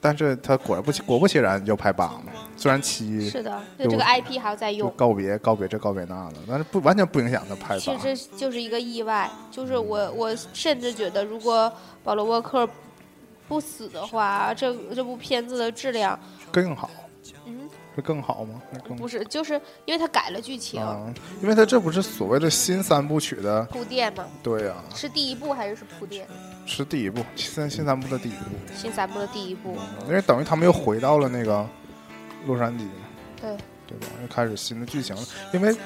[0.00, 2.22] 但是他果然不其果不其然就拍八了，
[2.56, 4.90] 虽然七是的，这个 IP 还要再用。
[4.96, 8.16] 告别告别这告别那的，但是不完全不影响他拍八其实。
[8.30, 11.70] 这就是一个意外，就是我我甚至觉得，如果
[12.02, 12.66] 保罗沃克
[13.46, 16.18] 不死的话，这这部片子的质量，
[16.50, 16.88] 更好，
[17.44, 17.59] 嗯，
[17.94, 18.60] 是更好吗？
[18.72, 26.26] 是更不是，就是因为他改了剧情，嗯，因为他这不是所谓的新三部曲的，铺垫吗，对呀、是第一部还是是铺垫？
[26.66, 29.76] 是第一部，新新三部的第一部，新三部的第一部，
[30.06, 31.66] 因为等于他们又回到了那个
[32.46, 32.86] 洛杉矶，
[33.40, 34.06] 对，对吧？
[34.22, 35.22] 又开始新的剧情了，
[35.52, 35.76] 因为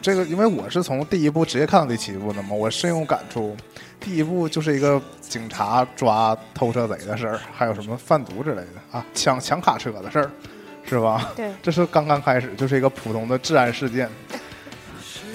[0.00, 3.56] 这个，因为我是从第一部直接看到第七部的嘛，我深有感触。
[4.00, 10.30] 第一部就是一个警察抓偷车贼的事儿，还有什么贩毒之类的啊，抢抢卡车的事儿，
[10.86, 11.32] 是吧？
[11.36, 14.08] 对， 这是刚刚开始，就是一个普通的治安事件。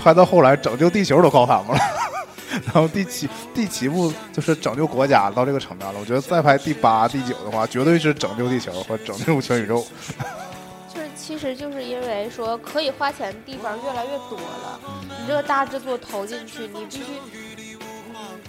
[0.02, 1.80] 拍到后来，拯救地球都靠他们了。
[2.66, 6.00] 然后第七第七部就是拯救国家到这个程度了。
[6.00, 9.86] 我觉得再拍第八、第九的话，绝对是拯救地球和拯救全宇宙。
[10.94, 14.80] 就是其实就是因为说可以花钱的地方越来越多了，
[15.20, 17.04] 你这个大制作投进去，你必须。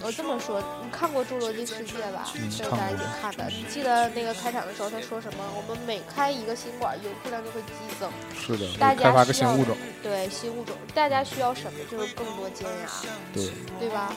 [0.01, 2.27] 嗯，我这么说，你看过《侏罗纪世界》吧？
[2.35, 3.47] 嗯这是咱一起看的。
[3.49, 5.45] 你记得那个开场的时候他说什么？
[5.57, 8.11] 我们每开一个新馆，游客量就会激增。
[8.35, 9.77] 是的，大开发家需要个新物种。
[10.03, 11.79] 对新物种，大家需要什么？
[11.91, 14.13] 就是更多尖牙，对，对吧？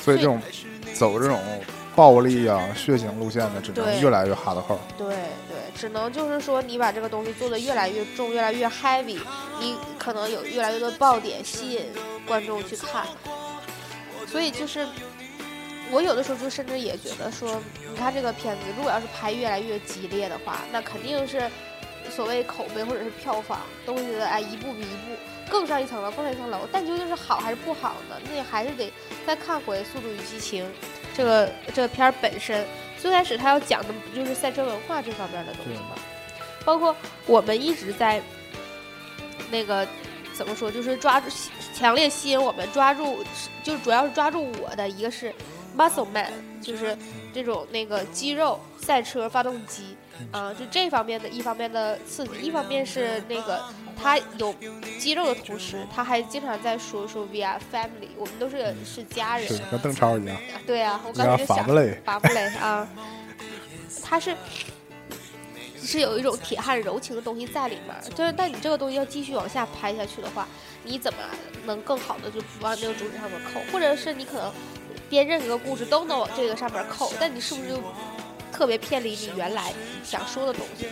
[0.00, 0.40] 所以这种
[0.94, 1.40] 走这种
[1.94, 4.78] 暴力啊、血腥路线的，只能越来越哈的号。
[4.98, 9.20] 对对，只能就是说你把这个东西做得越来越重，越来越 heavy，
[9.60, 11.86] 你可能有越来越多爆点吸引
[12.26, 13.06] 观众去看。
[14.26, 14.86] 所以就是
[15.92, 21.48] 我有的时候就甚至也觉得说，你看这个片子，如果要是拍越来越激烈的话，那肯定是
[22.10, 25.14] 所谓口碑或者是票房都会觉得哎一步比一步
[25.50, 26.60] 更上一层楼，更上一层楼。
[26.72, 28.16] 但究竟是好还是不好呢？
[28.24, 28.90] 那你还是得
[29.26, 30.64] 再看回《速度与激情》
[31.14, 32.66] 这个这个片儿本身。
[32.98, 35.96] 最开始他要讲的不就是赛车文化这方面的东西吗？
[36.64, 36.94] 包括
[37.26, 38.22] 我们一直在
[39.50, 39.84] 那个
[40.32, 41.28] 怎么说，就是抓住
[41.74, 43.24] 强烈吸引我们抓住，
[43.64, 45.34] 就主要是抓住我的一个是
[45.76, 46.96] muscle man，就是
[47.32, 49.96] 这种那个肌肉赛车发动机。
[50.30, 53.60] 啊、就这方面的一方面的刺激，一方面是那个
[54.00, 54.54] 他有
[54.96, 59.48] 肌肉的同时，他还经常在说说 we are family，我们都是是家人。
[59.48, 61.66] 是跟邓超一样，啊对啊，我才就想
[62.04, 62.88] 拔不来啊，
[64.04, 64.36] 他是
[65.82, 70.46] 是有一种铁汉柔情的东西在里面儿，就是但你这个东西要继续往下拍下去的话，
[70.84, 71.18] 你怎么
[71.64, 74.52] 能更好的就不往那个主旨上面扣，或者是你可能
[75.12, 77.82] 编任何个故事都能往这个上面扣，但你是不是就
[78.50, 79.70] 特别偏离你原来
[80.02, 80.86] 想说的东西？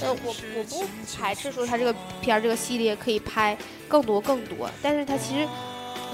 [0.00, 0.86] 呃，我我不
[1.20, 3.54] 排斥说他这个片儿这个系列可以拍
[3.86, 5.46] 更多更多，但是他其实。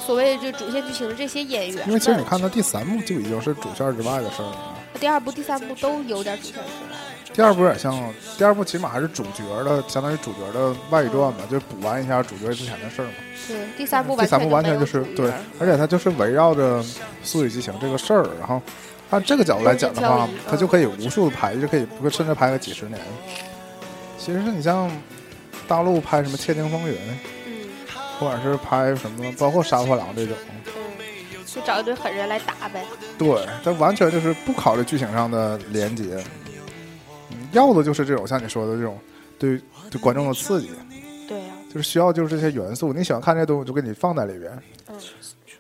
[0.05, 4.75] 所谓就主线剧情的这些演员，因为其实你看到第三部就已经是主线之外的事儿了。
[5.01, 6.99] 第二部、第三部都有点主线出来。
[7.35, 7.93] 第二部有点像，
[8.39, 13.15] 第二部起码还是主角的，相当于主角的外传吧，就补完一下主角之前的事儿嘛。
[13.49, 16.81] 对，第三部第三部完全全就是对而且它就是围绕着
[17.25, 18.63] 《速度与激情》这个事儿，然后
[19.11, 23.01] 按这个角度来讲的话它就可以无数的拍，就可以不甚至拍个几十年。
[24.17, 24.89] 其实你像
[25.67, 26.95] 大陆拍什么《窃听风云》，
[27.47, 27.69] 嗯
[28.21, 32.85] 或者是拍什么，包括《杀破狼》这种，嗯，就找一堆狠人来打呗。
[33.19, 36.25] 对，它完全就是不考虑剧情上的连接，嗯
[37.55, 38.99] 要的就是这种像你说的这种
[39.39, 40.71] 对对观众的刺激，
[41.27, 44.63] 对呀、就是需要就是这些元素，你喜欢看这些东西，我就给你放在里边。
[44.89, 45.01] 嗯，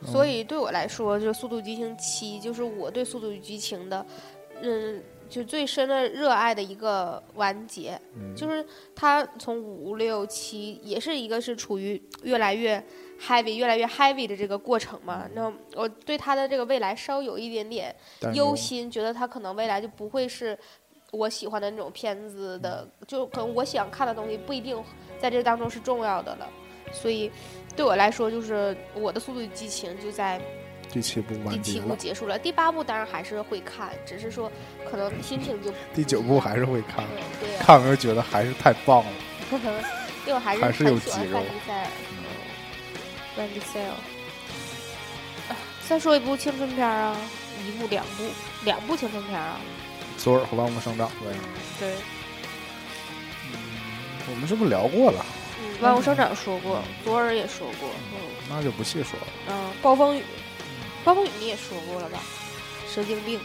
[0.04, 4.04] 所以对我来说，就是《速度与激情七》，就是我对《速度与激情》的，
[4.60, 7.98] 嗯，就最深的热爱的一个完结。
[8.14, 12.82] 嗯，就是它从五六七也是一个是处于越来越
[13.20, 15.26] heavy、越来越 heavy 的这个过程嘛。
[15.34, 17.94] 那我对它的这个未来稍有一点点
[18.34, 20.56] 忧心，觉得它可能未来就不会是
[21.14, 24.82] 我喜欢的那种片子的，就可能我想看的东西不一定
[25.18, 26.48] 在这当中是重要的了。
[26.92, 27.30] 所以
[27.76, 30.40] 对我来说，就是我的《速度与激情》就在
[30.90, 32.38] 第七部第七部结束了。
[32.38, 34.50] 第八部当然还是会看，只是说
[34.90, 37.04] 可能心情就第九部还是会看，
[37.40, 39.12] 对对呀、看完觉得还是太棒了。
[40.26, 41.86] 因为我还是还是有很喜欢肌肉范迪塞尔。
[43.36, 43.90] 范迪塞尔。
[45.48, 47.16] 啊再说一部青春片儿啊，
[47.66, 48.24] 一部、两部、
[48.64, 49.60] 两部青春片儿啊。
[50.18, 51.32] 左耳和万物生长对，
[51.78, 51.94] 对，
[54.30, 55.24] 我们是不是聊过了？
[55.60, 59.26] 嗯，万物生长说过，左耳也说过，嗯那就不细说了。
[59.48, 60.22] 嗯，暴风雨，
[61.04, 62.20] 暴风雨你也说过了吧？
[62.88, 63.40] 神经病。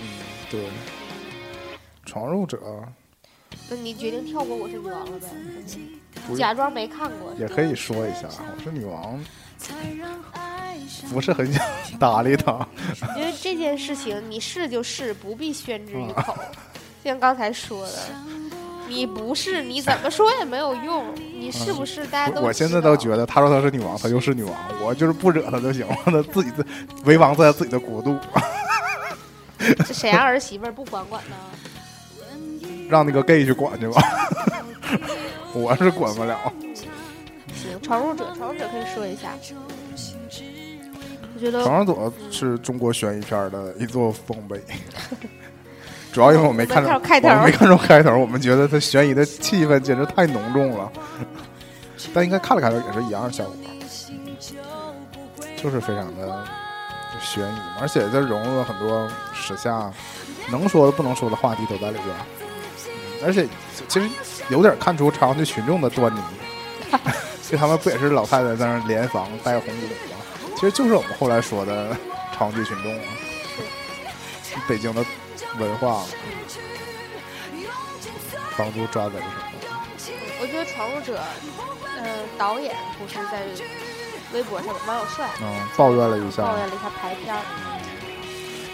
[0.00, 0.06] 嗯，
[0.50, 0.60] 对，
[2.04, 2.58] 闯入者
[3.68, 5.28] 那你决定跳过《我是女王》了呗？
[6.36, 7.32] 假装没看过。
[7.38, 9.22] 也可以说一下，我是女王，
[11.12, 11.62] 不是很想
[11.98, 12.52] 搭理他。
[12.52, 16.34] 我觉得这件事情你是就是，不必宣之于啊口。
[17.04, 17.98] 就像刚才说的，
[18.88, 21.04] 你不是，你怎么说也没有用。
[21.16, 26.64] 你是不是，大家都我现在都觉得，他说她是女王，她就是女王，我就是不惹她就行了，她自己的
[27.04, 28.16] 为王在自己的国度，
[29.58, 31.36] 这沈阳儿媳妇儿不管管呢。
[32.88, 34.02] 让那个 gay 去管去吧，
[35.54, 36.52] 我是管不了。
[37.82, 39.32] 行，闯入者，闯入者可以说一下。
[41.34, 44.60] 我觉得闯入者是中国悬疑片的一座丰碑，
[46.12, 50.90] 主要因为我没看着我没看着开头我们没看着开头，我们觉得它悬疑的气氛简直太浓重了。
[52.14, 53.54] 但应该看了开头也是一样的效果，
[55.56, 56.44] 就是非常的
[57.20, 59.90] 悬疑，而且这融入了很多时下
[60.50, 62.08] 能说的不能说的话题都在里边，
[62.86, 63.46] 嗯而且
[63.86, 64.08] 其实
[64.48, 66.18] 有点看出朝阳区群众的端倪，
[67.52, 70.16] 就他们不也是老太太在那儿联防带红鼓吗？
[70.54, 71.94] 其实就是我们后来说的
[72.34, 73.04] 朝阳区群众啊，
[74.66, 75.04] 北京的
[75.58, 76.02] 文化
[78.56, 79.68] 帮助抓贼什么的。
[80.40, 81.20] 我觉得闯入者，
[81.98, 83.42] 嗯、导演不是在
[84.32, 87.42] 微博上面，王小帅嗯，抱怨了一下抱怨了一下排片儿。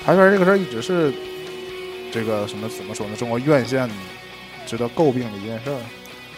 [0.07, 1.13] 排片这个事儿一直是
[2.13, 3.17] 这个什么怎么说呢？
[3.17, 3.91] 中国院线
[4.69, 5.81] 值得诟病的一件事儿，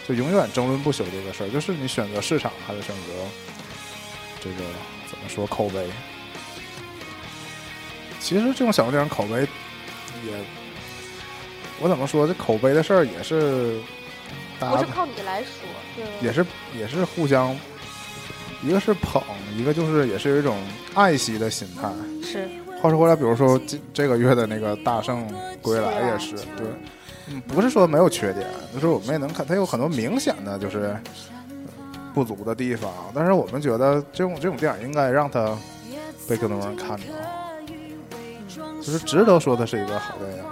[0.07, 3.13] 就永远争论不休这个事儿，就是你选择市场还是选择
[4.41, 4.57] 这个
[5.09, 5.87] 怎么说口碑？
[8.19, 9.41] 其实这种小众电影口碑
[10.25, 10.33] 也，
[11.79, 12.27] 我怎么说？
[12.27, 13.79] 这口碑的事儿也是
[14.59, 15.49] 不是靠你来说，
[15.95, 16.45] 对也是
[16.77, 17.57] 也是互相，
[18.61, 19.23] 一个是捧，
[19.55, 20.57] 一个就是也是有一种
[20.93, 21.91] 爱惜的心态。
[22.23, 22.47] 是
[22.79, 25.27] 话说回来，比如说这这个月的那个《大圣
[25.61, 26.79] 归来》也是，对，嗯，
[27.47, 30.95] 不是说没有缺点，就是我们也能看，它有很多明显的就是
[31.49, 31.63] 呃
[32.13, 35.57] 不足的地方，但是我们觉得这种这种电影应该让它
[36.27, 37.05] 被更多人看到，
[38.81, 40.43] 就是值得说它是一个好电影，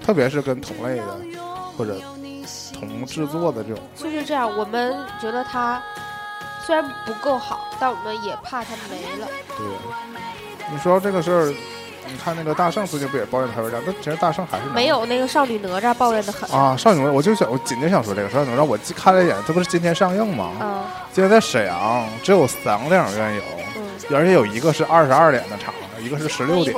[0.00, 1.16] 特别是跟同类的
[1.76, 2.00] 或者
[2.72, 4.50] 同制作的这种，就是这样。
[4.58, 5.82] 我们觉得它
[6.64, 9.28] 虽然不够好，但我们也怕它没了。
[9.56, 9.66] 对。
[10.72, 11.54] 你说到这个事儿，
[12.06, 13.82] 你看那个大圣最近不也抱怨台湾这样？
[13.86, 16.48] 但其实大圣还是没有那个少女哪吒抱怨的很。
[16.50, 16.76] 啊。
[16.76, 20.52] 少女哪吒，我就想，我紧接着想说这个少女哪吒，我看了一眼，这不是今天上映吗？
[20.60, 23.42] 嗯今天在沈阳只有三个电影院有，
[23.76, 26.76] 嗯，而且有一个是二十二点的场，一个是十六点。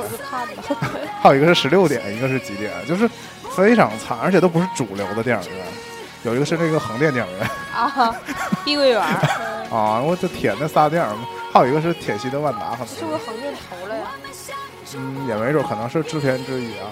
[1.21, 3.09] 还有一个是十六点，一个是几点，就是
[3.55, 5.65] 非常惨，而且都不是主流的电影院。
[6.23, 8.15] 有一个是那个横店电影院啊，
[8.63, 9.01] 碧桂园
[9.73, 11.09] 啊，我这天，那仨电影，
[11.51, 14.03] 还有一个是铁西的万达，可能是不是横店投了呀？
[14.95, 16.87] 嗯，也没准，可能是制片之一啊。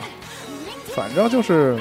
[0.95, 1.79] 反正就是，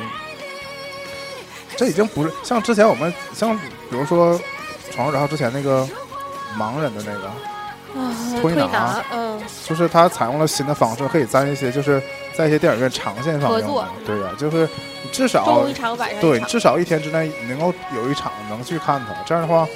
[1.76, 4.38] 这已经不是像之前我们像比如说
[4.90, 5.88] 《闯入者号》之前那个
[6.58, 7.26] 盲人的那个，
[8.00, 12.02] 啊，推拿拿，嗯，就是他采用了新的方式，可以在一些就是
[12.36, 13.66] 在一些电影院长线放映。
[14.04, 14.68] 对呀、就是
[15.02, 15.64] 你至少
[16.20, 16.40] 对。
[16.40, 19.66] 至少一天之内能够有一场能去看它，这样的话，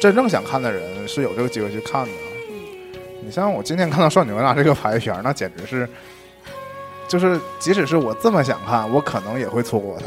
[0.00, 2.10] 真正想看的人是有这个机会去看的。
[3.26, 5.88] 嗯你像我今天看到《少女哪吒》这个排片儿，那简直是，
[7.08, 10.06] 就是即使是我这么想看，我可能也会错过它，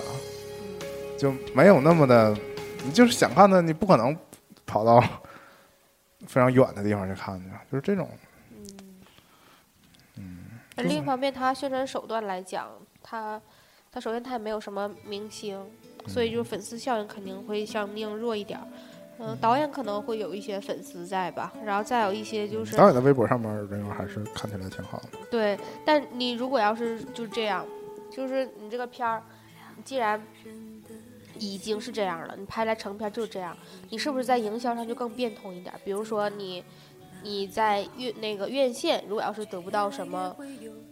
[1.18, 2.34] 就没有那么的，
[2.86, 4.18] 你就是想看的，你不可能
[4.66, 5.02] 跑到
[6.26, 8.10] 非常远的地方去看去，就是这种，
[10.16, 10.38] 嗯
[10.78, 12.70] 那另一方面，它宣传手段来讲，
[13.04, 13.42] 它
[13.92, 15.60] 它首先它也没有什么明星，
[16.08, 18.66] 所以就是粉丝效应肯定会相应弱一点儿。
[19.22, 25.10] 嗯，导演可能会有一些粉丝在吧，然后再有一些就是导演的微博上面人缘还是看起来挺好的。
[25.30, 27.66] 对，但你如果要是就这样，
[28.10, 29.22] 就是你这个片儿，
[29.84, 30.22] 既然
[31.38, 33.56] 已经是这样了，你拍来成片就是这样，
[33.90, 35.80] 你是不是在营销上就更变通一点儿？
[35.84, 36.64] 比如说你
[37.22, 40.34] 你在院那个院线，如果要是得不到什么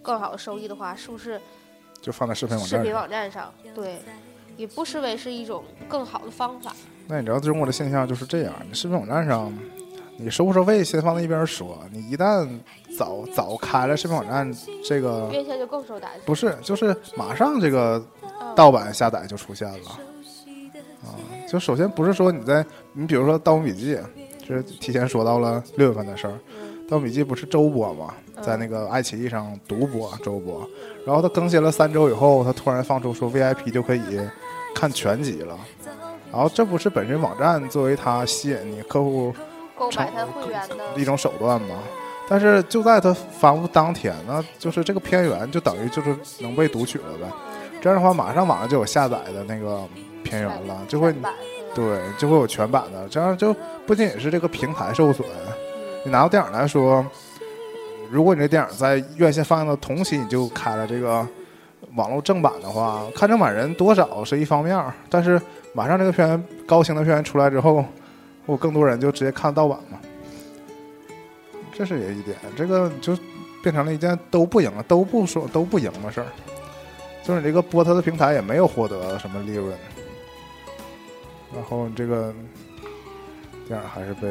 [0.02, 1.40] 更好的收益的话，是不是
[2.02, 2.94] 就放在视频网视频。
[2.94, 3.54] 网站上？
[3.74, 4.00] 对，
[4.58, 6.76] 也不失为是一种更好的方法。
[7.08, 9.52] 那你知道中国的现象就是这样，你视频网站上，
[10.18, 12.48] 你收不收费先放在一边说，你一旦
[12.98, 14.52] 早早开了视频网站，
[14.84, 16.20] 这个院线就更受打击。
[16.26, 19.90] 不是就是马上这个嗯盗版下载就出现了。
[21.04, 21.16] 啊，
[21.48, 23.96] 就首先不是说你在你比如说《盗墓笔记》，
[24.46, 30.68] 这是提前说到了六月份的事儿，嗯《盗墓笔记》不是周播吗，在那个爱奇艺上独播周播，
[31.06, 34.20] 然后它更新了三周以后，它突然放出说 VIP 就可以
[34.76, 35.58] 看全集了。
[36.32, 39.34] 然后这不是本身网站作为它吸引你客户
[39.78, 41.76] 购买它会员的一种手段吗？
[42.30, 47.32] 但是就在它发布当天呢，就是这个片源就等于就是能被读取了呗。
[47.82, 49.82] 这样的话，马上网上就有下载的那个
[50.24, 51.16] 片源了，就会
[51.74, 53.56] 对，就会有全版的，这样就
[53.86, 55.26] 不仅仅是这个平台受损，
[56.04, 57.06] 你拿到电影来说，
[58.10, 61.26] 如果你这电影在院线放映的同期你就开了这个
[61.96, 65.42] 网络正版的话，看正版人多少是一方面儿，但是
[65.74, 67.84] 马上这个片高清的片出来之后，
[68.46, 70.00] 我更多人就直接看盗版嘛，
[71.74, 73.18] 这是也一点，这个就
[73.64, 76.28] 变成了一件都不赢，都不说都不赢的事儿，
[77.24, 79.76] 就是你这个播它的平台也没有获得什么利润。
[81.54, 82.34] 然后这个
[83.68, 84.30] 电影还是被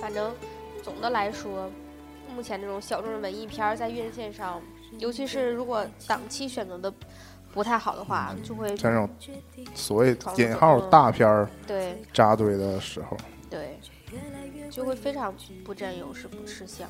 [0.00, 0.32] 反正
[0.82, 1.68] 总的来说，
[2.36, 4.60] 目前这种小众的文艺片儿在院线上，
[4.98, 6.92] 尤其是如果档期选择的
[7.54, 9.08] 不太好的话，就会像这种
[9.74, 13.16] 所谓引号大片儿对扎堆的时候，
[13.48, 13.80] 对，
[14.70, 15.34] 就会非常
[15.64, 16.86] 不占优势、不吃香，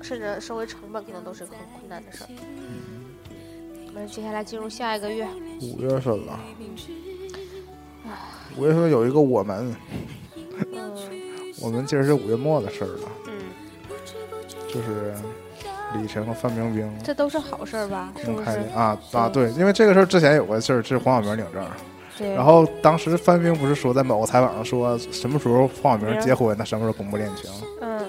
[0.00, 2.30] 甚至收回成本可能都是很困难的事儿。
[3.92, 5.28] 那接下来进入下一个月，
[5.60, 6.40] 五月份了，
[8.56, 9.76] 五月份有一个我们，
[10.72, 10.94] 嗯
[11.60, 13.27] 我们今儿是五月末的事儿了，嗯，
[14.68, 15.14] 就是
[15.94, 18.12] 李晨和范冰冰这都是好事儿吧？
[18.18, 18.46] 是公不是？
[18.46, 21.64] 开心啊啊对，因为这个事儿之前有个事儿是黄晓明领证，
[22.18, 22.34] 对。
[22.34, 27.50] 然后当时范冰冰不是说在某个采访上说什么时候黄晓明结婚，那什么时候公布恋情。
[27.80, 28.00] 嗯，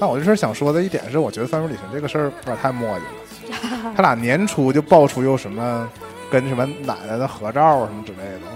[0.00, 3.92] 但我就是想说的一点是，我觉得范冰冰李晨这个事儿有点太磨叽了。
[3.96, 5.88] 他俩年初就爆出又什么
[6.30, 8.46] 跟什么奶奶的合照啊什么之类的，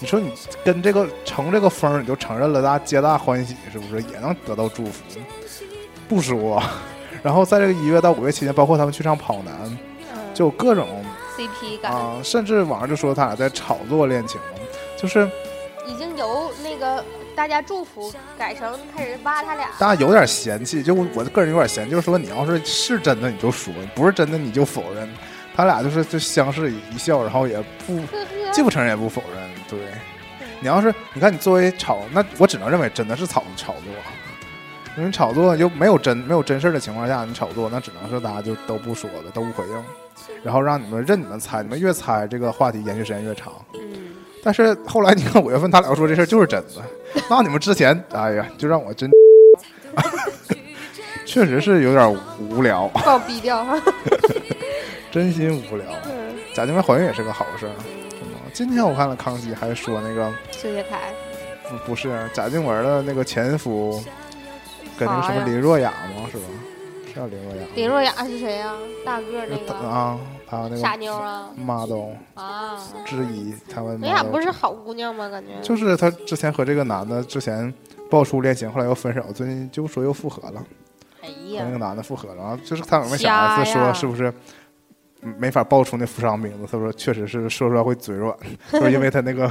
[0.00, 0.32] 你说你
[0.64, 5.02] 跟这个乘这个风，你就承认了，大家皆大欢喜，是不是也能得到祝福？
[6.08, 6.62] 不说，
[7.22, 9.54] 然后在这个一月到五月期间，包括他们去上跑男，
[10.12, 10.34] 嗯。
[10.34, 10.86] 就各种
[11.36, 14.40] CP 感、啊，甚至网上就说他俩在炒作恋情，
[14.96, 15.28] 就是
[15.86, 17.04] 已经由那个
[17.34, 19.68] 大家祝福改成开始挖他俩。
[19.80, 25.08] 大家有点嫌弃，就我我个人有点嫌弃，就是说你要是是真的你就说，不是真的你就否认。
[25.56, 28.00] 他俩就是就相视一笑，然后也不
[28.52, 29.50] 既不承认也不否认。
[29.68, 29.78] 对，
[30.60, 33.92] 你要是你看你作为炒，那我只能认为真的是炒炒作，
[34.98, 39.84] 因为炒作就没有真没有真事儿的情况下，你炒作那只能是大家就都不说了，都不回应，
[40.42, 43.52] 然后让你们任你们猜，你们越猜这个话题延续时间越长。
[43.74, 43.80] 嗯，
[44.42, 46.82] 但是后来你看五月份他俩说这事儿就是真的，
[47.30, 49.08] 那你们之前哎呀，就让我真
[51.24, 52.12] 确实是有点
[52.50, 53.64] 无聊，把我逼掉。
[53.64, 53.80] 哈。
[55.12, 55.86] 真心无聊。
[56.04, 57.72] 嗯，贾静雯怀孕也是个好事儿，
[58.52, 61.12] 今天我看了康熙还说那个谢谢台，
[61.68, 64.04] 不不是贾静雯的那个前夫
[64.98, 66.28] 跟那个什么林若雅吗？
[66.30, 66.44] 是吧？
[67.06, 67.62] 是叫林若雅？
[67.74, 68.74] 林若雅是谁呀？
[69.04, 72.78] 大个儿那个啊，还有那傻个妞啊 model 啊！
[73.04, 75.28] 之一，他们林雅不是好姑娘吗？
[75.28, 77.72] 感觉就是她之前和这个男的之前
[78.10, 80.64] 爆出恋情，后来又分手，最近就说又复合了，
[81.22, 82.34] 哎和那个，男的复合了。
[82.36, 84.32] 然后就是他有没有小瞎 S 说是不是
[85.22, 86.68] 嗯没法爆出那富商名字？
[86.70, 88.34] 他说确实是说出来会嘴软，
[88.70, 89.50] 就是因为他那个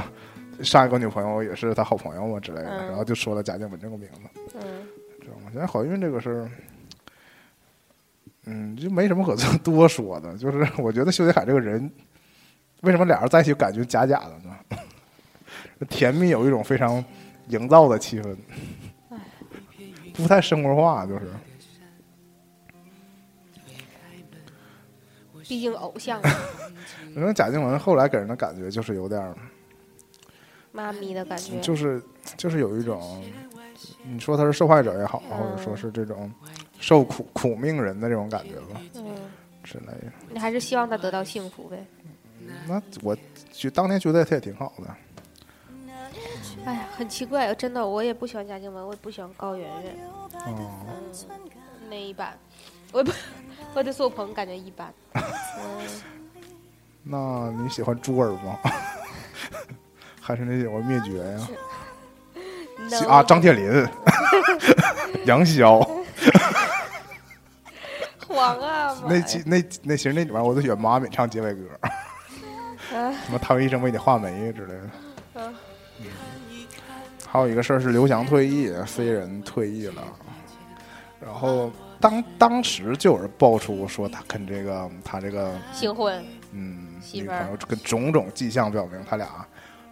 [0.62, 4.86] 上一个女朋友也是他好朋友嘛之类的，嗯然后就说了贾静雯这个名字，嗯，
[5.28, 5.50] 知道吗？
[5.52, 6.50] 现在怀孕这个事儿。
[8.50, 11.90] 嗯，就没什么可 多说的，就是我觉得修杰楷这个人，
[12.80, 14.56] 为什么俩人在一起感觉假假的呢？
[15.90, 17.04] 甜蜜有一种非常
[17.48, 18.36] 营造的气氛，
[20.14, 21.26] 不太生活化，就是。
[25.46, 29.34] 毕竟偶像反正 贾静雯后来给人的感觉就是有点儿，
[30.72, 32.02] 妈咪的感觉，就是
[32.36, 33.22] 就是有一种，
[34.02, 36.30] 你说他是受害者也好，嗯或者说是这种
[36.80, 39.04] 受苦苦命人的这种感觉吧嗯，
[39.62, 40.12] 之类的。
[40.30, 41.84] 你还是希望他得到幸福呗。
[42.66, 43.16] 那我
[43.52, 44.94] 就当年觉得他也挺好的，
[46.64, 51.12] 哎呀，很奇怪，真的，我也不喜欢贾静雯，我也不喜欢高圆圆，哦，嗯，
[51.90, 52.38] 那一版，
[52.92, 53.12] 我也不，
[53.74, 54.92] 我对苏有朋感觉一般。
[55.14, 55.22] 嗯，
[57.02, 58.58] 那你喜欢朱儿吗？
[60.20, 61.38] 还是那喜欢灭绝呀？
[61.38, 61.52] 喜
[62.90, 63.86] no 啊，张铁林、
[65.26, 65.80] 杨逍，
[68.26, 69.20] 黄啊，那呀。
[69.22, 71.60] 期那那其实那里面我都喜欢马敏唱结尾歌，
[72.96, 75.52] 啊 什么唐医生为你画眉之类的。
[77.30, 80.02] 还有一个事儿是刘翔退役，飞人退役了，
[81.20, 81.70] 然后
[82.00, 89.46] 当当时就有人爆出说他跟这个他这个新婚，嗯女朋友跟种种迹象表明他俩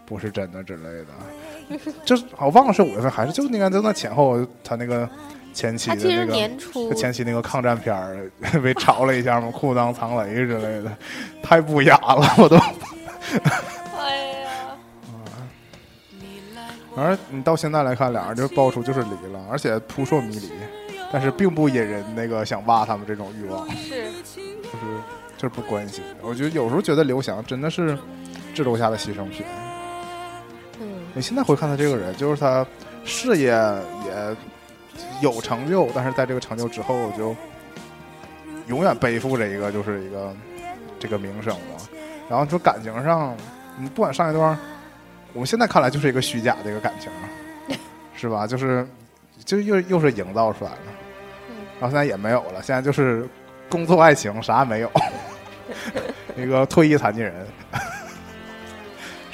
[0.07, 5.07] 不是真的之类的，就是我忘了是五月份还是就应该就那前后他那个
[5.53, 6.33] 前期的那个。
[6.33, 8.31] 年初前期那个抗战片儿
[8.63, 10.97] 被炒了一下嘛，裤裆藏雷之类的，
[11.43, 12.55] 太不雅了，我都。
[13.97, 14.77] 哎呀，
[16.95, 20.51] 而你到现在来看，俩人就爆出就是离了，而且扑朔迷离，
[21.11, 24.09] 但是并不引人那个想挖他们这种欲望，是，
[24.63, 24.85] 就是
[25.35, 26.01] 就是不关心。
[26.21, 27.97] 我觉得有时候觉得刘翔真的是
[28.53, 29.45] 制度下的牺牲品。
[31.17, 32.63] 你现在回看他这个人，就是他
[33.03, 33.47] 事业
[34.05, 34.35] 也
[35.19, 37.35] 有成就，但是在这个成就之后，就
[38.67, 40.31] 永远背负着一个就是一个
[40.99, 41.81] 这个名声嘛。
[42.29, 43.35] 然后说感情上，
[43.79, 44.55] 你不管上一段，
[45.33, 47.11] 我们现在看来就是一个虚假的一个感情，
[48.15, 48.45] 是吧？
[48.45, 48.87] 就是
[49.43, 50.77] 就又又是营造出来的，
[51.79, 53.27] 然后现在也没有了，现在就是
[53.71, 54.91] 工作爱情啥也没有，
[56.37, 57.33] 一个退役残疾人。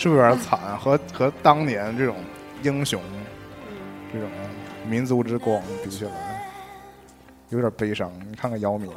[0.03, 0.77] 是不是有点惨？
[0.77, 2.17] 和和当年这种
[2.61, 3.23] 英雄、嗯，
[4.11, 4.29] 这种
[4.85, 6.45] 民族之光比起来，
[7.47, 8.11] 有点悲伤。
[8.29, 8.91] 你看看姚明，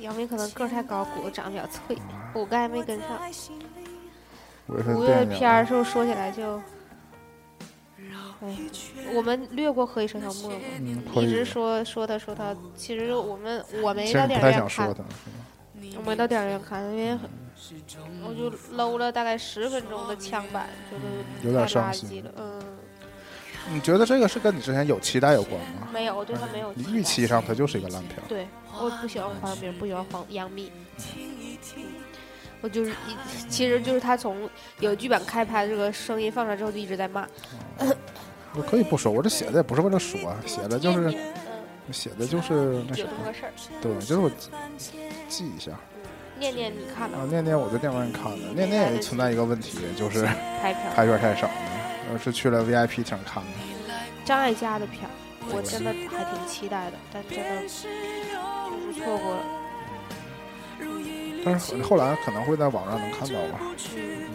[0.00, 1.96] 姚明可能个儿太高，骨头长得比较脆，
[2.34, 3.08] 骨钙没跟上。
[4.68, 6.60] 五月片儿是不是说起来就，
[8.42, 8.54] 哎，
[9.14, 14.94] 我们略过《何以笙箫默》嘛，嗯，一直说说他说他，其实我们我没到电影院看，
[15.96, 17.30] 我没到电影院看，因为很
[18.24, 22.30] 我就搂了大概十分钟的枪版，觉得有点伤心了。
[22.36, 22.62] 嗯，
[23.72, 25.88] 你觉得这个是跟你之前有期待有关吗？
[25.92, 28.18] 没有，我对他没有你期待预期上它就是一个烂片。
[28.28, 28.46] 对，
[28.78, 30.70] 我不喜欢黄晓明，不喜欢黄杨幂。
[32.60, 33.16] 我就是一，
[33.48, 34.48] 其实就是他从
[34.80, 37.26] 有剧本开拍这个声音放出来之后，就一直在骂。
[38.54, 41.14] 我可以不说，我这写的也不是为了说，写的就是
[41.92, 43.52] 写的就是那什么，有这么个事儿。
[43.82, 44.50] 对，就是我记
[45.28, 45.72] 记一下
[46.38, 47.26] 念念，你看了啊。
[47.28, 50.24] 念念我在电影院看的，念念也存在一个问题，就是
[50.60, 51.54] 拍片太少了，
[52.12, 53.48] 我是去了 VIP 厅看的。
[54.24, 55.10] 张艾嘉的片儿，
[55.54, 57.88] 我真的还挺期待的，但真的就是
[59.00, 59.42] 错过了。
[61.44, 63.60] 但是后来可能会在网上能看到吧，
[63.94, 64.28] 嗯，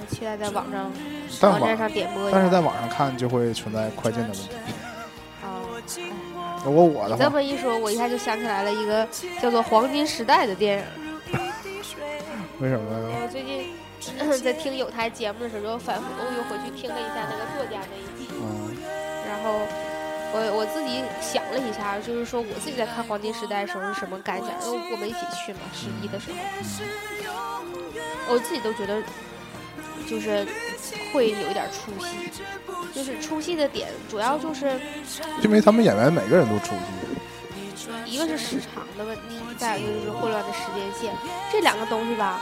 [0.00, 0.92] 我期待在网上
[1.40, 2.30] 但网网站上点播。
[2.30, 4.50] 但是在网上看就会存在快进的问题。
[5.42, 5.64] 啊，
[5.96, 9.08] 哎 如果我的你这，么一说，我一下就想起来了一个
[9.40, 10.84] 叫做《黄金时代》的电影。
[12.60, 13.08] 为什么呢？
[13.22, 13.72] 我最近
[14.42, 18.74] 在听有台节目的时候，就反复我又回去听了一下那个作家那一集，嗯，
[19.26, 19.60] 然后
[20.32, 24.48] 我我自己想了一下，就是说我自己在看《黄金时代》的时候是什么感想？
[24.66, 27.62] 因为我们一起去嘛，十一的时候，
[28.28, 29.00] 我自己都觉得
[30.08, 30.44] 就是
[31.12, 32.42] 会有一点出戏，
[32.92, 34.80] 就是出戏的点，主要就是
[35.42, 36.82] 因为他们演员每个人都出戏，
[38.06, 41.14] 一个是时长的问题，再一个就是混乱的时间线，
[41.52, 42.40] 这两个东西吧，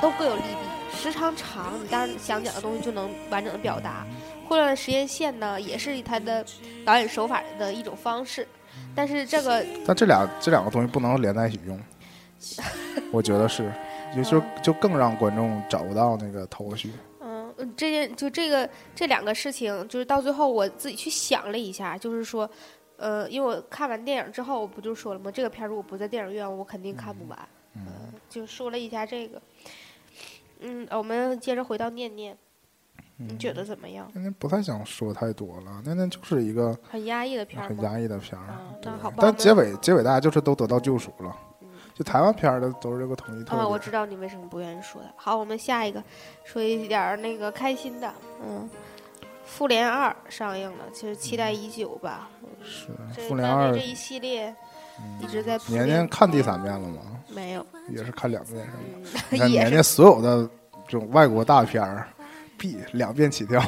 [0.00, 0.96] 都各有利弊。
[0.96, 4.06] 时长长，你当然想讲的东西就能完整的表达；
[4.48, 6.44] 混乱的时间线呢，也是他的
[6.84, 8.46] 导演手法的一种方式。
[8.94, 11.78] 但是这个但这俩这两个东西不能连在一起用，
[13.12, 13.70] 我觉得是，
[14.16, 16.92] 也就就更让观众找不到那个头绪。
[17.20, 22.48] 嗯，嗯这件就这个这两个事情，就是到最后我自己去想了一下，就是说，
[22.96, 25.30] 呃，因为我看完电影之后，我不就说了吗？
[25.30, 27.38] 这个片儿如果不在电影院，我肯定看不完。
[27.74, 27.82] 嗯，
[28.28, 29.40] 就说了一下这个。
[30.60, 32.36] 嗯，我们接着回到念念，
[33.16, 34.08] 你觉得怎么样？
[34.14, 37.68] 念念不太想说太多了，念念就是一个很压抑的片儿？
[37.68, 38.60] 很压抑的片儿啊。
[38.82, 41.36] 那好吧但结尾结尾大家就是都得到救赎了，
[41.94, 43.78] 就台湾片儿的都是这个统一特啊，我。
[43.78, 45.12] 知道你为什么不愿意说的。
[45.16, 46.02] 好，我们下一个
[46.44, 48.14] 说一点儿那个开心的。
[48.42, 48.68] 嗯，
[49.44, 52.28] 《复联二》上映了，其实期待已久吧。
[52.64, 52.88] 是
[53.28, 54.54] 《复联二这》，一系列
[55.20, 57.00] 一直在铺年年看第三遍了吗？
[57.28, 58.78] 没有，也是看两遍是吗？
[58.94, 60.48] 嗯，你看 年年所有的
[60.88, 62.06] 这种外国大片儿，
[62.56, 63.62] 必两遍起跳。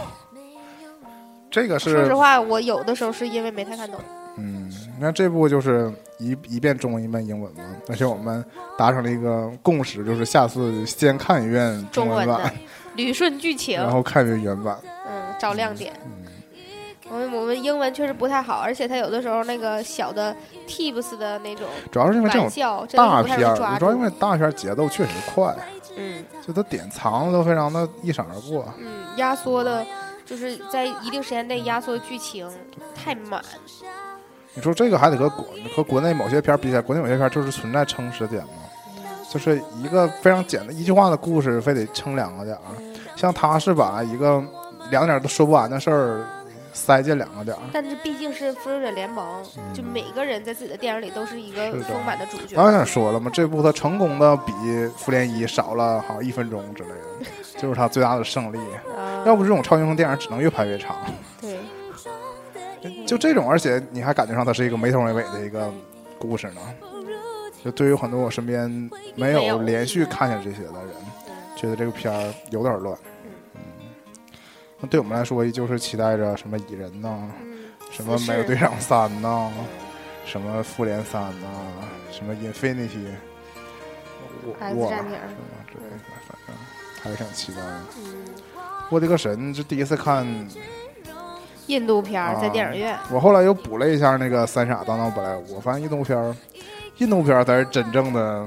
[1.51, 4.01] 这个是说实话，我有的时候是因为没太看懂。
[4.39, 8.45] 嗯，你看这部就是一一遍中文一遍英文嘛，而且我们
[8.77, 12.55] 达成了一个共识，就是下次先看一遍中文版，
[12.97, 14.79] 捋顺剧情，然后看一遍原版。
[15.37, 15.93] 嗯，找亮点。
[16.05, 16.13] 嗯
[17.09, 20.35] 我们我们英文确实不太好，而且它有的时候那个小的
[20.67, 22.49] tips 的那种主要是因为这种
[22.95, 24.11] 大片儿，容易抓主要因为。
[24.19, 25.55] 大片儿节奏确实快，
[25.97, 28.67] 嗯就它点藏的都非常的一闪而过。
[28.79, 29.87] 嗯，压缩的，
[30.25, 32.51] 就是在一定时间内压缩剧情
[32.93, 33.41] 太满。
[34.55, 38.65] 你说这个还得和国和国内某些片儿比起来，国内某些片儿就是存在撑时点嘛，
[39.31, 42.63] 就是一个非常简单一句话的故事，非得撑两个点儿。
[43.15, 44.43] 像他是把一个
[44.91, 46.25] 两点都说不完的事儿
[46.73, 47.63] 塞进两个点儿。
[47.73, 52.55] 但是毕竟是复仇者联盟，就每个人在自己的电影里都是一个丰满的主角。
[52.57, 54.53] 刚才说了嘛，这部它成功的比
[54.91, 58.59] 《复联一》少了好像一分钟之类的， 就是它最大的胜利。
[58.97, 60.97] 啊，要不这种超英雄电影只能越拍越长。
[61.41, 61.59] 对，
[63.07, 65.73] 就这种，而且你还感觉上它是一个没头没尾的一个
[66.19, 66.61] 故事呢。
[67.65, 68.71] 就对于很多我身边
[69.17, 70.95] 没有没有连续看下这些的人，
[71.57, 72.97] 觉得这个片儿有点乱。
[74.77, 77.09] 嗯，那对我们来说，就是期待着什么蚁人呐，
[77.43, 77.59] 嗯，
[77.91, 79.51] 什么美国队长三呐，
[80.25, 81.47] 什么复联三呐，
[82.11, 83.07] 什么 Infinity，
[84.45, 85.99] 我 X 我战警什么之类的，
[86.29, 86.57] 反正
[87.03, 87.81] 还是挺期待的。
[87.99, 88.25] 嗯，
[88.91, 89.53] 我的个神！
[89.53, 90.27] 这第一次看，
[91.67, 96.35] 印度片儿在啊电影院，我后来又补了一下那个《三傻大闹宝莱坞》，我发现印度片儿，
[96.99, 98.47] 印度片儿才是真正的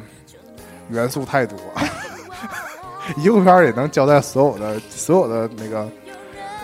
[0.90, 1.58] 元素太多，
[3.18, 5.88] 一部片儿也能交代所有的所有的那个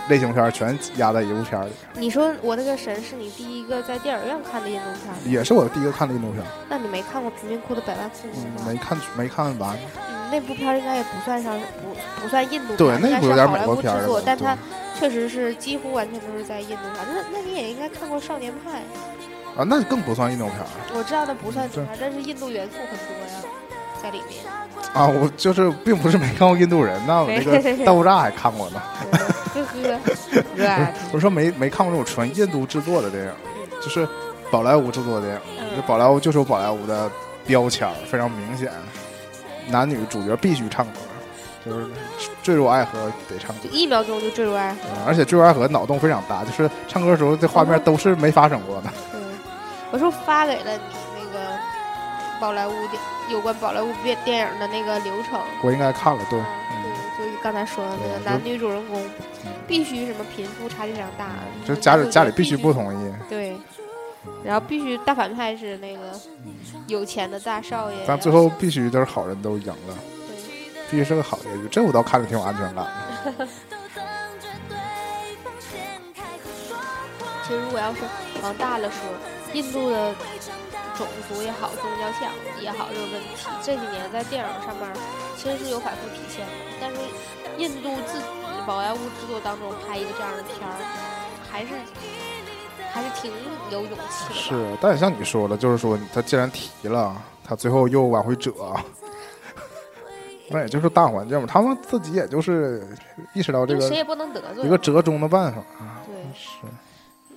[0.08, 5.18] 类型片全压在一部片里，你说我那个神是你第一个在电影院看的印度片吗？
[5.24, 8.62] 也是我第一个看的印度片，那你没看过《贫民窟的百万富翁》嗯，吗？
[8.68, 9.76] 没看没看完，
[10.08, 14.56] 嗯，那部片应该也不算上不不算印度片对那部有点美国片儿制作，了但它
[14.96, 17.06] 确实是几乎完全都是在印度片儿。
[17.12, 18.82] 那那你也应该看过《少年派》，
[19.60, 20.56] 啊，那更不算印度片
[20.94, 23.42] 我知道那不算印度片，但是印度元素很多呀，
[24.00, 24.44] 在里面。
[24.92, 28.82] 啊，我就是并不是没看过印度人那，我那个爆炸还看过呢。
[29.56, 33.32] 呵呵，我说没没看过这种纯印度制作的电影，
[33.82, 34.06] 就是
[34.50, 35.76] 宝莱坞制作的电影。
[35.76, 37.10] 就宝莱坞就是有宝莱坞的
[37.46, 38.70] 标签，非常明显，
[39.68, 40.92] 男女主角必须唱歌，
[41.64, 41.86] 就是
[42.42, 43.70] 坠入爱河得唱歌就。
[43.70, 44.78] 一秒钟就坠入爱河。
[44.94, 48.90] 嗯而且坠入爱河脑洞非常大，就是唱歌的时候这画面都是没发生过的。
[49.14, 49.20] 嗯，
[49.90, 50.80] 我说发给了你那个
[52.40, 55.40] 宝莱坞的有关宝莱坞电电影的那个流程。
[55.62, 56.44] 我应该看了，对，嗯，
[57.42, 59.00] 刚才说的那个男女主人公
[59.44, 61.26] 嗯必须什么贫富差距非常大，
[61.66, 63.12] 就家里家里必须不同意。
[63.28, 63.56] 对，
[64.44, 66.02] 然后必须大反派是那个
[66.86, 70.36] 有钱的大少爷，但最后必须都是好人都赢了，对
[70.90, 71.68] 必须是个好结局。
[71.70, 73.48] 这我倒看着挺有安全感的。
[77.42, 78.00] 其实如果要是
[78.42, 79.00] 往大了说，
[79.52, 80.12] 印度的
[80.96, 83.28] 种族也好，宗教信仰也好，这个问题
[83.62, 84.90] 这几年在电影上面
[85.36, 86.52] 其实是有反复体现的。
[86.80, 86.96] 但是
[87.58, 88.24] 印度自己
[88.66, 90.76] 宝莱坞制作当中拍一个这样的片儿，
[91.50, 91.68] 还是
[92.92, 93.30] 还是挺
[93.70, 94.34] 有勇气的。
[94.34, 98.52] 是，但也像你说的，就是说他既然提了，他最后又往回折，
[100.48, 101.46] 那也就是大环境嘛。
[101.46, 102.88] 他们自己也就是
[103.34, 106.02] 意识到这个谁也不能得罪一个折中的办法啊。
[106.06, 106.60] 对，是，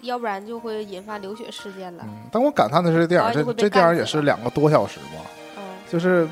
[0.02, 2.04] 要不然就会引发流血事件了。
[2.08, 5.22] 嗯，但我感叹的是，电影这这电影也是两个多小时嘛，
[5.58, 6.28] 嗯，就是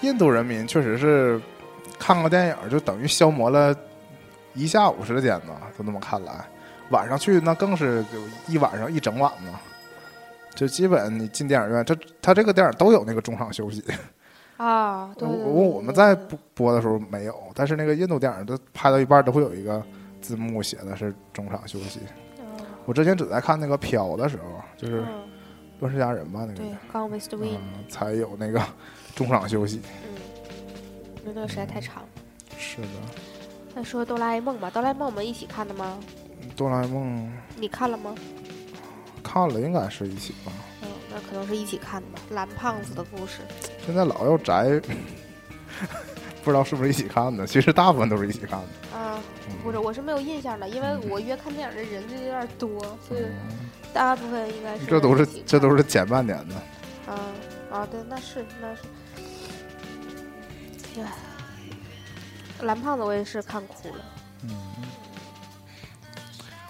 [0.00, 1.40] 印度人民确实是
[1.98, 3.74] 看个电影就等于消磨了
[4.54, 6.44] 一下午时间呢，就那么看来。
[6.90, 9.58] 晚上去那更是就一晚上一整晚嘛，
[10.54, 13.84] 就基本你进电影院，这他这个电影都有那个中场休息。
[14.56, 19.82] 啊，对我对对我我们在播播的时候没有，但是那个印度电影都拍到一半都会有一个
[20.22, 22.00] 字幕写的是中场休息。
[22.86, 25.28] 嗯我之前只在看那个《飘》的时候，就是《嗯，
[25.80, 28.62] 乱世佳人》吧，那个对，刚 wind，嗯，才有那个
[29.16, 29.80] 中场休息。
[30.04, 30.14] 嗯，
[31.22, 32.08] 因为那个实在太长了。
[32.56, 32.88] 是的，
[33.74, 35.98] 那说哆啦 A 梦吧，哆啦 A 梦我们一起看的吗？
[36.56, 38.14] 哆啦 A 梦你看了吗？
[39.22, 40.52] 看了，应该是一起吧。
[40.82, 42.20] 嗯，那可能是一起看的吧。
[42.30, 43.40] 蓝胖子的故事，
[43.84, 44.80] 现在老要宅，
[46.46, 47.44] 不知道是不是一起看的。
[47.44, 48.96] 其实大部分都是一起看的。
[48.96, 49.18] 啊，
[49.64, 56.54] 不是，我是没有印象的，因为我约看电影的人就有点多，所以嗯大部分应该是这都是这都是前半年的。
[57.12, 57.18] 啊
[57.68, 58.82] 啊，对，那是那是，
[61.00, 61.12] 哎，
[62.60, 64.04] 蓝胖子我也是看哭了。
[64.44, 64.50] 嗯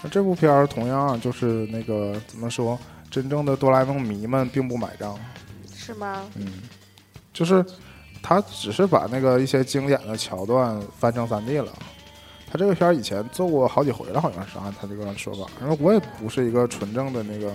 [0.01, 2.79] 那这部片儿同样就是那个怎么说，
[3.11, 5.15] 真正的哆啦 A 梦迷们并不买账。
[5.71, 6.23] 是吗？
[6.35, 6.47] 嗯，
[7.31, 7.63] 就是
[8.27, 11.71] 他只是把那个一些经典的桥段翻成三 D 了。
[12.51, 15.49] 他这个片儿以前做过好几回了，好像是按他这个说法。
[15.61, 17.53] 然后我也不是一个纯正的那个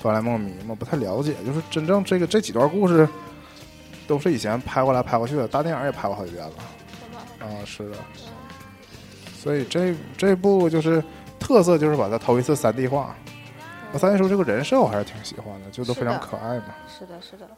[0.00, 1.34] 哆啦 A 梦迷嘛，不太了解。
[1.44, 3.08] 就是真正这个这几段故事，
[4.06, 6.52] 都是以前拍过来拍过去的，大电影也拍过好几遍了。
[7.40, 7.96] 啊，是的。
[9.36, 11.02] 所以这这部就是
[11.40, 13.16] 特色，就是把它头一次三 D 化。
[13.92, 16.66] 我三 D 说这个人设我还是挺喜欢的，就都非常可爱嘛。
[16.96, 17.48] 是的，是的。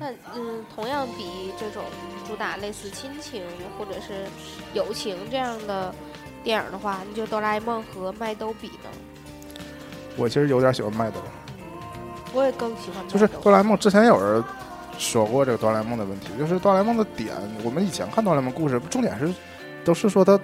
[0.00, 1.82] 那嗯，同样比这种
[2.26, 3.42] 主打类似亲情
[3.78, 4.26] 或者是
[4.74, 5.94] 友情这样的
[6.42, 8.90] 电影的话，你就哆啦 A 梦和麦兜比呢？
[10.16, 11.20] 我其实有点喜欢麦兜。
[12.34, 13.06] 我也更喜欢。
[13.08, 14.42] 就是哆啦 A 梦之前有人
[14.98, 19.32] 说过这个哆啦 A 梦的问题，就是哆啦 A 梦的点，我们以前看哆啦 A 梦故事，重点是
[19.84, 20.38] 都是说他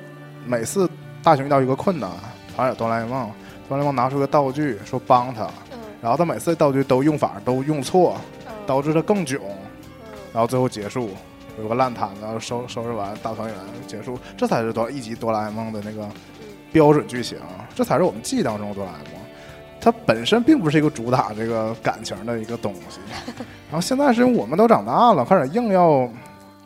[0.47, 0.89] 每次
[1.23, 2.09] 大雄遇到一个困难，
[2.55, 3.31] 好像有哆啦 A 梦，
[3.69, 8.38] 哆啦 A 梦拿出个道具说帮他，嗯然后他每次道具都用法都用错，嗯
[8.69, 11.09] 导致他更囧，嗯然后最后结束。
[11.61, 13.57] 有个烂摊子，收收拾完大团圆
[13.89, 17.37] 结束，这才是哆一集哆啦 A 梦的那个嗯标准剧情，
[17.75, 19.21] 这才是我们记忆当中的哆啦 A 梦。
[19.81, 23.01] 它本身并不是一个主打这个感情的一个东西，
[23.69, 26.09] 然后现在是因为我们都长大了，开始硬要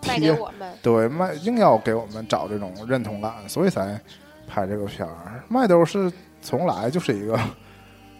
[0.03, 0.71] 贴，我们。
[0.83, 3.99] 对卖硬要给我们找这种认同感，所以才
[4.47, 5.43] 拍这个片儿。
[5.49, 7.39] 麦兜是从来就是一个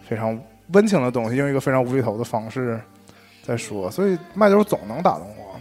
[0.09, 0.39] 非常
[0.71, 2.81] 温情的东西，用一个非常无厘头的方式
[3.45, 5.59] 在说，所以麦兜总能打动我。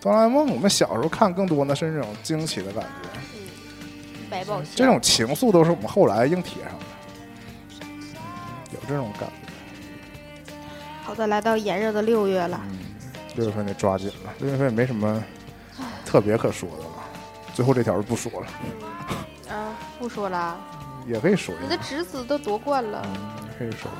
[0.00, 6.84] 哆啦 A 梦，我们小时候看更多呢是那种惊奇的感觉，嗯，百宝箱这种情愫都是我们后来硬贴上的，
[7.80, 8.02] 嗯
[8.72, 10.52] 有这种感觉。
[11.02, 12.78] 好的，来到炎热的六月了，嗯，
[13.34, 15.24] 六月份得抓紧了，六月份也没什么
[16.04, 16.90] 特别可说的了。
[17.54, 18.46] 最后这条就不说了，
[19.54, 20.60] 啊，不说了，
[21.06, 23.90] 也可以说你的，侄子都夺冠了，嗯，可以说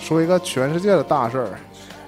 [0.00, 1.58] 说一个全世界的大事儿。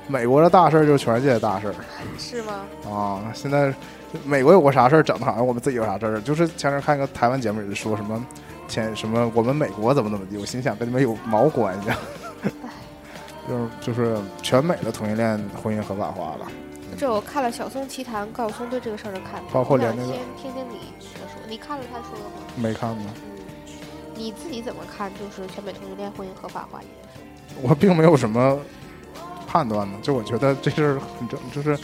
[0.08, 1.74] 美国的大事儿就是全世界的大事儿
[2.18, 2.64] 是吗？
[2.90, 3.30] 啊！
[3.34, 3.72] 现在
[4.24, 6.20] 美国有过啥事儿，整的好像我们自己有啥事儿。
[6.22, 8.24] 就是前阵看一个台湾节目里说什么
[8.66, 11.98] 前什么我们美国怎么怎么地，我心想跟你们有毛关系啊？
[13.46, 16.46] 就 是就是全美的同性恋婚姻合法化了。
[16.98, 22.42] 这我看了小松奇谈高晓松对这个事儿的看法，包括连那个先听听你的说，你看了他说了吗？
[22.56, 23.74] 没看呢，嗯，
[24.14, 25.12] 你自己怎么看？
[25.14, 27.60] 就是全美同性恋婚姻合法化这件事？
[27.62, 28.58] 我并没有什么
[29.48, 31.74] 判断呢，就我觉得这事儿很正，就是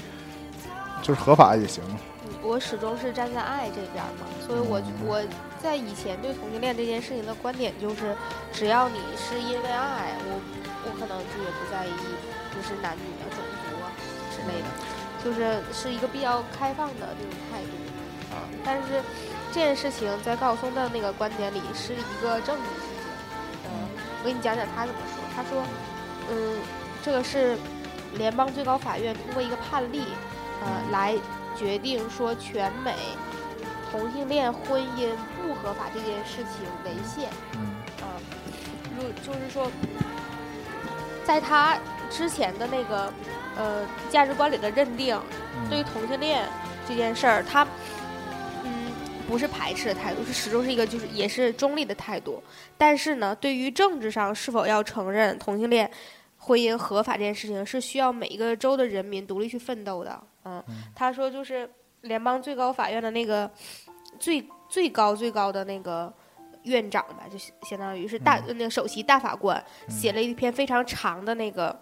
[1.02, 1.82] 就是合法也行。
[1.88, 5.22] 嗯，我始终是站在爱这边嘛，所以我我
[5.62, 8.14] 在以前对同性恋这件事情的观点就是，
[8.52, 10.36] 只要你是因为爱，我
[10.84, 11.96] 我可能就也不在意，
[12.52, 13.88] 就是男女啊、种族啊
[14.30, 14.68] 之类的，
[15.24, 17.72] 就是是一个比较开放的这种态度
[18.36, 18.44] 啊。
[18.62, 19.00] 但是
[19.52, 23.08] 这件事情在高晓松的那个观点里是一个政治事情，
[23.64, 23.88] 嗯，
[24.20, 25.24] 我给你讲讲他怎么说。
[25.34, 25.64] 他说，
[26.30, 26.58] 嗯，
[27.05, 27.57] 这个是
[28.16, 30.05] 联邦最高法院通过一个判例，
[30.62, 31.14] 呃，来
[31.55, 32.94] 决定说全美
[33.90, 37.28] 同性恋婚姻不合法这件事情违宪。
[37.52, 37.61] 嗯
[38.00, 38.16] 啊，
[38.96, 39.70] 如就是说，
[41.24, 41.76] 在他
[42.11, 43.12] 之前的那个
[43.57, 45.20] 呃价值观里的认定，
[45.68, 46.48] 对于嗯同性恋
[46.88, 47.66] 这件事儿，他
[48.64, 48.90] 嗯
[49.28, 52.42] 不是排斥的态度，是始终是一个就是也是中立的态度。
[52.78, 55.90] 但是呢，对于政治上是否要承认同性恋
[56.45, 60.22] 婚姻合法这件事情，是需要每一个州的人民独立去奋斗的。
[60.45, 60.62] 嗯，
[60.95, 61.68] 他说就是
[62.03, 63.51] 联邦最高法院的那个
[64.18, 66.12] 最最高最高的那个。
[66.64, 67.36] 院长吧，就
[67.68, 71.78] 相当于是大、那个首席大法官，写了一篇非常长的那个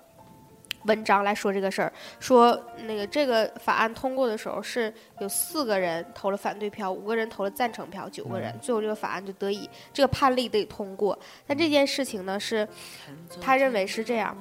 [0.87, 11.17] 文章来说这个事儿，说那个这个法案通过的时候是有四个人投了反对票，五个人投了赞成票，九个人，最后这个法案就得以这个判例得以通过。
[11.47, 12.69] 但这件事情呢，是
[13.41, 14.37] 他认为是这样，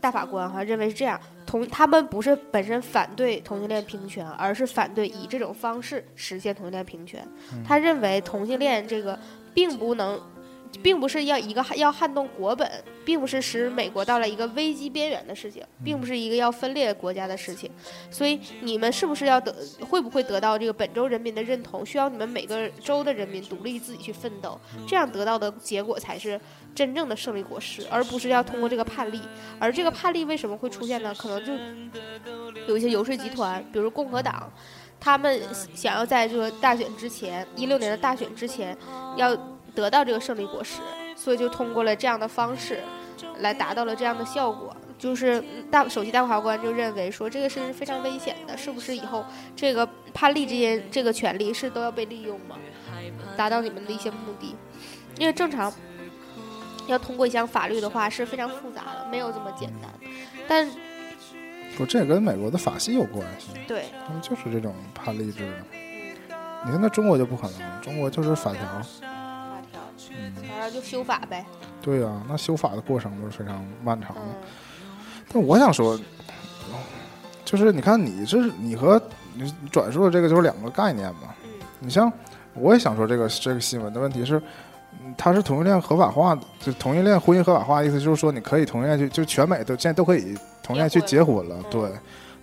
[0.00, 7.26] 大法官哈认为是这样，同他们不是本身反对同性恋平权，而是反对以这种方式实现同性恋平权。
[7.66, 9.18] 他认为同性恋这个
[9.52, 10.20] 并不能。
[10.82, 12.70] 并不是要一个要撼动国本，
[13.04, 17.70] 并不是使美国到了一个危机边缘的事情，并不是一个要分裂国家的事情。
[18.10, 19.54] 所以你们是不是要得，
[19.88, 21.84] 会不会得到这个本州人民的认同？
[21.84, 26.40] 需要你们每个州的人民独立自己去奋斗，这样得到的结果才是
[26.74, 29.20] 真正的胜利果实，而不是要通过这个判例。
[29.58, 31.14] 而这个判例为什么会出现呢？
[31.14, 31.52] 可能就
[32.66, 34.52] 有一些游说集团，比如共和党，
[35.00, 35.40] 他们
[35.74, 38.76] 想要在这个大选之前，一六年的大选之前，
[39.16, 39.36] 要。
[39.80, 40.80] 得到这个胜利果实，
[41.16, 42.80] 所以就通过了这样的方式，
[43.38, 44.76] 来达到了这样的效果。
[44.98, 49.24] 就是大首席大法官就认为说这个是非常危险的，是不是以后
[49.54, 52.56] 这个判例之间这个权利是都要被利用吗？
[53.36, 54.56] 达到你们的一些目的？
[55.16, 55.72] 因为正常
[56.88, 59.88] 要通过一项法律的话是非常复杂的，没有这么简单。
[60.48, 60.68] 但
[61.76, 63.50] 不，这也跟美国的法系有关系。
[63.68, 65.52] 对，他们就是这种判例制的。
[66.64, 68.82] 你看，那中国就不可能，中国就是法条。
[70.70, 71.44] 就修法呗。
[71.80, 74.22] 对呀，那修法的过程都是非常漫长的。
[74.22, 74.34] 嗯，
[75.32, 75.98] 但我想说，
[77.44, 79.00] 就是你看，你这是你和
[79.34, 81.34] 你转述的这个就是两个概念嘛。
[81.44, 81.50] 嗯
[81.80, 82.12] 你像，
[82.54, 84.42] 我也想说这个这个新闻的问题是，
[85.00, 91.54] 嗯它是同性恋合法化，就同性恋婚姻合法化，意思就是说你可以同性恋去，就全美都现在都可以同性恋去结婚了。
[91.56, 91.92] 嗯对，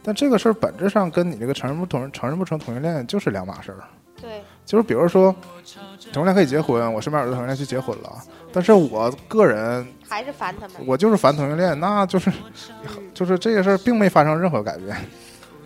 [0.02, 3.80] 但这个事儿本质上跟你这个承认不同承认不成同性恋就是两码事儿。
[4.22, 5.34] 对，就是比如说，
[6.12, 8.12] 同性恋可以结婚，我身边有的同性恋去结婚了，
[8.52, 10.88] 但是我个人还是烦他们。
[10.88, 12.30] 我就是烦同性恋，那就是
[12.84, 14.96] 嗯就是这个事儿并没发生任何改变，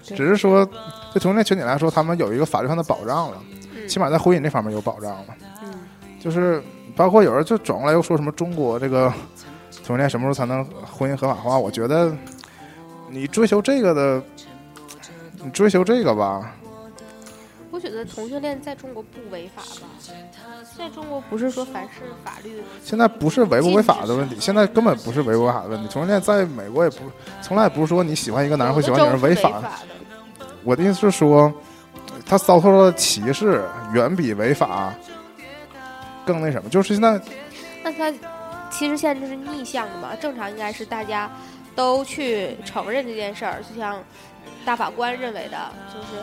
[0.04, 0.66] 只是说
[1.14, 3.38] 对同性恋群体来说，他们有一个法律上的保障了，
[3.76, 5.26] 嗯起码在婚姻这方面有保障了。
[5.64, 5.74] 嗯
[6.20, 6.62] 就是
[6.98, 9.10] 包括有人就转过来又说什么中国这个
[9.86, 11.58] 同性恋什么时候才能婚姻合法化？
[11.58, 12.14] 我觉得
[13.10, 14.22] 你追求这个的，
[15.42, 16.54] 你追求这个吧，
[17.80, 19.88] 我觉得同性恋在中国不违法吧？
[20.78, 25.88] 在中国不是说凡是法律现在不是违不违法的问题，现在根本不是违不违法的问题。
[25.88, 26.98] 同性恋在美国也不
[27.42, 29.62] 从来也不是说你喜欢一个男人会喜欢女人违法。
[29.62, 29.72] 的。
[30.66, 31.54] 我的意思是说，
[32.26, 33.64] 他遭受到的歧视
[33.94, 34.94] 远比违法
[36.26, 36.70] 更那什么。
[36.70, 37.18] 就是现在
[37.82, 38.12] 那他
[38.70, 41.32] 其实现在就是逆向的嘛，正常应该是大家
[41.78, 44.04] 都去承认这件事儿，就像
[44.66, 46.22] 大法官认为的，就是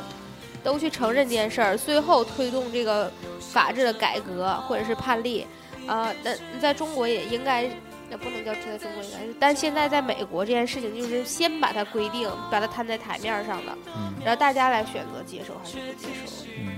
[0.66, 3.08] 都去承认这件事儿，最后推动这个
[3.38, 5.46] 法治的改革或者是判例。
[5.86, 16.32] 啊、那在中国也应该，也不能叫在中国应该是，但现在在美国这件事情就是先把它规定，把它摊在台面上了，嗯然后大家来选择接受还是不接受。
[16.58, 16.74] 嗯，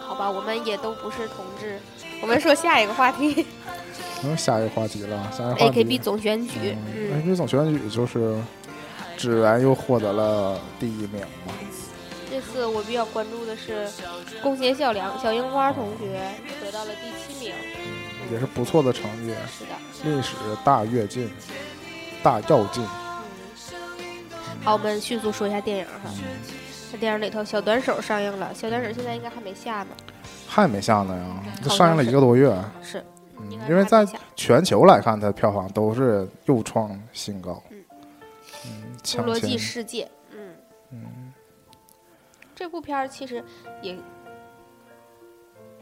[0.00, 1.78] 好吧，我们也都不是同志。
[2.20, 3.46] 我们说下一个话题
[4.24, 5.84] 嗯，下一个话题了，下一个话题。
[5.84, 6.76] ，AKB 总选举。
[6.96, 8.36] 嗯，AKB 总选举就是
[9.16, 11.52] 指原又获得了第一名嘛。
[12.32, 13.86] 这次我比较关注的是
[14.42, 16.18] 宫胁小良小樱花同学
[16.62, 17.54] 得到了第七名。
[18.32, 21.30] 也是不错的成绩，是的，历史大跃进，
[22.22, 22.82] 大跃进。
[22.82, 24.16] 嗯。
[24.64, 26.10] 好，我们迅速说一下电影哈。
[26.90, 29.88] 这电影里头小短手上映了，小短手现在应该还没下呢。
[30.48, 32.50] 还没下呢呀，这上映了一个多月。
[32.82, 33.04] 是，
[33.38, 34.06] 嗯，因为在
[34.36, 37.62] 全球来看，它的票房都是又创新高。
[37.68, 37.84] 嗯
[38.64, 38.70] 嗯，
[39.06, 40.04] 《侏罗纪世界》。
[40.34, 40.54] 嗯
[40.92, 41.21] 嗯
[42.54, 43.42] 这部片儿其实
[43.80, 43.96] 也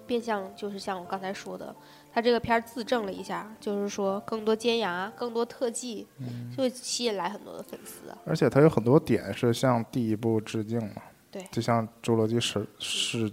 [0.06, 1.74] 变相就是像我刚才说的，
[2.12, 8.18] 他这个片儿自证了一下，就是说更多尖牙、更多特技，嗯就会吸引来很多的粉丝啊。
[8.24, 11.02] 而且它有很多点是向第一部致敬嘛。
[11.30, 13.30] 对就像《侏罗纪世世》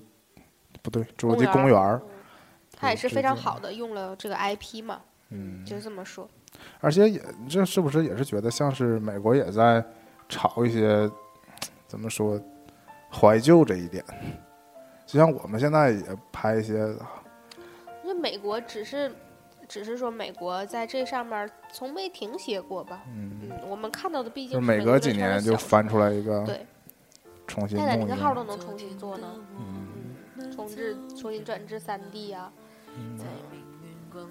[0.83, 1.99] 不对，《侏罗纪公公园》儿。
[2.79, 6.29] 它也是非常好的用了这个 IP 嘛，嗯，就这么说。
[6.79, 7.19] 而且也
[7.49, 9.83] 这是不是也是觉得像是美国也在
[10.29, 11.09] 炒一些
[11.87, 12.39] 怎么说
[13.11, 14.03] 怀旧这一点？
[15.05, 16.73] 就像我们现在也拍一些，
[18.03, 19.09] 因为美国只是
[19.67, 23.03] 只是说美国在这上面从没停歇过吧。
[23.07, 26.65] 嗯，嗯，我们看到的毕竟是每隔几年就翻出来一个对
[27.47, 29.27] 重新泰坦尼弄一个，克号都能重新做呢，
[29.57, 29.87] 嗯
[30.35, 32.51] 嗯，重置重新转至三 D 呀、
[32.97, 33.17] 嗯
[34.13, 34.27] 嗯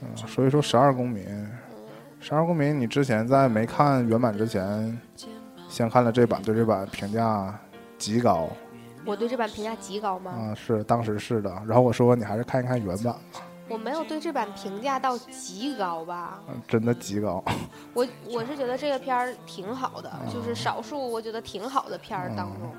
[0.00, 1.24] 嗯，所以说《十二公民》，
[2.18, 4.98] 《十二公民》你之前在没看原版之前，
[5.68, 7.58] 先看了这版，对这版评价
[8.02, 8.48] 极高
[9.04, 10.32] 我对这版评价极高吗。
[10.32, 11.50] 啊，是当时是的。
[11.66, 13.20] 然后我说你还是看一看原版吧，
[13.68, 17.42] 我没有对这版评价到极高吧，嗯真的极高。
[17.94, 22.72] 我我是觉得这个片儿挺好的，哦就是少数我觉得挺好的片儿当中，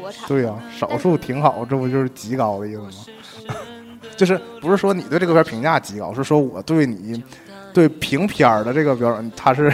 [0.00, 3.56] 国产对呀、少数挺好，这不就是极高的意思吗？
[4.16, 7.22] 就是不是说你对这个片评价极高，是说我对你
[7.72, 9.72] 对评片儿的这个标准，它是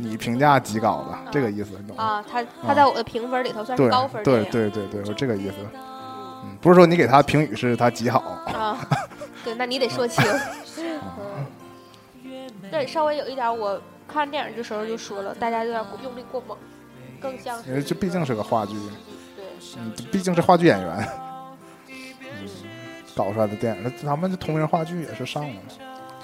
[0.00, 2.02] 你评价极高的这个意思，你懂吗？
[2.04, 5.54] 啊，他他在我的评分里头算是高分对对对对，我这个意思。
[6.42, 8.78] 嗯，不是说你给他评语是他极好，啊，
[9.44, 10.24] 对，那你得说清。
[12.24, 16.56] 嗯，对，稍微有一点，我看电影的时候就说了，大家有点用力过猛，
[17.20, 18.74] 更像因为是这毕竟是个话剧，
[19.36, 19.44] 对，
[19.78, 20.96] 嗯，毕竟是话剧演员。
[20.98, 22.48] 嗯
[23.16, 25.60] 搞出来的电影，那咱们这同名话剧也是上了嘛。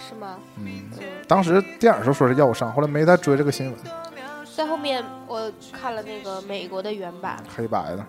[0.08, 0.38] 是吗？
[0.56, 3.74] 嗯，嗯，当时电影时候说是要上，后来没再追这个新闻，
[4.56, 8.04] 在后面我看了那个美国的原版，黑白的，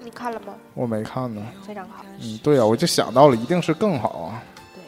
[0.00, 0.54] 你看了吗？
[0.74, 1.40] 我没看呢。
[1.64, 2.04] 非常好。
[2.20, 4.42] 嗯，对啊，我就想到了，一定是更好啊。
[4.74, 4.82] 对，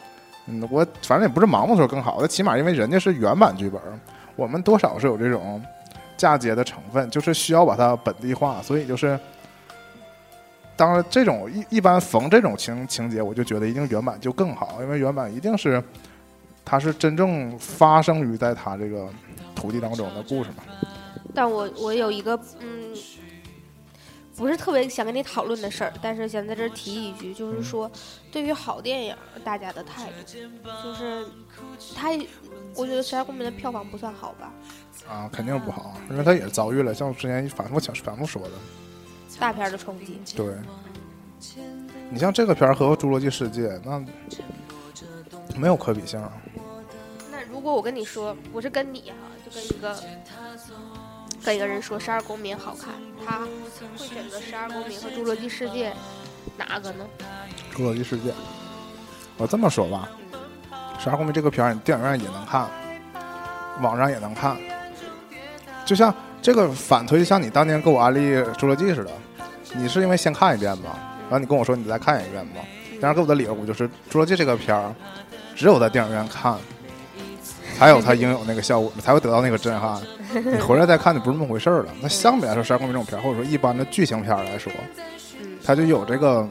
[0.47, 3.81] 嗯，我反正也不是盲目说更好的，起码因为人家是原版剧本，
[4.35, 5.63] 我们多少是有这种
[6.17, 9.17] 嫁接的成分，就是需要把它本地化，所以就是。
[10.75, 15.83] 当然，这种一一般逢这种情情节，我就觉得一定原版就更好，因为原版一定是
[16.69, 19.07] 它是真正发生于在他这个
[19.55, 20.63] 土地当中的故事嘛。
[21.33, 22.93] 但我我有一个嗯，
[24.35, 27.89] 不是特别想跟你讨论的事儿，但是想在这儿提一句，就是说，
[28.29, 29.15] 对于好电影
[29.45, 30.13] 大家的态度，
[30.83, 31.25] 就是
[31.95, 32.09] 他，
[32.75, 34.51] 我觉得《十二公民》的票房不算好吧，
[35.07, 38.51] 啊，肯定不好，因为他也遭遇了像之前反复讲反复说的，
[39.39, 40.19] 大片儿的冲击。
[40.35, 40.53] 对，
[42.09, 44.03] 你像这个片儿和《侏罗纪世界》，那
[45.55, 46.19] 没有可比性。
[46.55, 46.56] 那
[47.57, 49.99] 如果我跟你说，我是跟你哈、就跟一个
[51.43, 52.93] 跟一个人说《十二公民》好看，
[53.25, 53.47] 他会
[53.97, 55.89] 选择《十二公民》和《侏罗纪世界》
[56.55, 57.03] 哪个呢？
[57.75, 58.29] 《侏罗纪世界》，
[59.37, 60.07] 我这么说吧，
[61.03, 62.69] 《十二公民》这个片儿，你电影院也能看，
[63.81, 64.55] 网上也能看。
[65.83, 69.11] 就像这个反推，就像你当年给我安利《侏罗纪》似的，
[69.73, 70.91] 你是因为先看一遍嘛，
[71.23, 72.61] 然后你跟我说你再看一遍嘛。
[73.01, 74.93] 当然给我的理由不就是《侏罗纪》这个片儿，
[75.55, 76.55] 只有在电影院看，
[77.77, 80.01] 才有它应有那个效果，才会得到那个震撼。
[80.33, 81.93] 你回来再看就不是那么回事儿了。
[82.01, 84.71] 那相比来说，《十二公民》这种片儿，或者说一般的剧情片儿来说，
[85.41, 86.47] 嗯它就有这个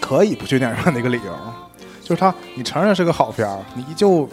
[0.00, 1.38] 可以不去电影院的一个理由，
[2.02, 4.28] 就是它你承认是个好片儿，你依旧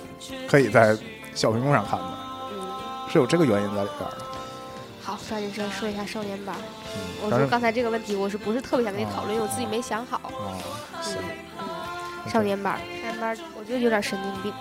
[0.48, 0.98] 可以在
[1.36, 2.06] 小屏幕上看的，
[2.54, 2.72] 嗯，
[3.12, 4.26] 是有这个原因在里边儿的。
[5.04, 6.56] 好，抓紧时间说一下少年版。
[6.60, 9.36] 嗯但是我说刚才这个问题，我是不是特别想跟你讨论？
[9.36, 10.18] 因为我自己没想好。
[10.26, 10.56] 啊，
[11.02, 11.16] 行
[11.60, 11.68] 嗯，
[12.26, 14.54] 嗯，少年版，少年班，我觉得有点神经病。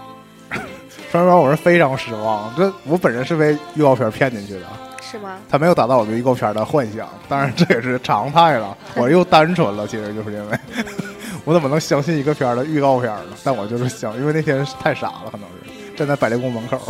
[1.11, 4.67] 双人版我是非常失望，这我本人是被预告片骗进去的，
[5.01, 5.39] 是吗？
[5.49, 8.77] 他没有达到我对预告片的幻想，当然这也是常态了。
[8.97, 10.85] 我又单纯了，其实就是因为嗯
[11.45, 13.37] 我怎么能相信一个片儿的预告片呢？
[13.45, 16.81] 但我就是想，因为那天太傻了，可能是站在百丽宫门口，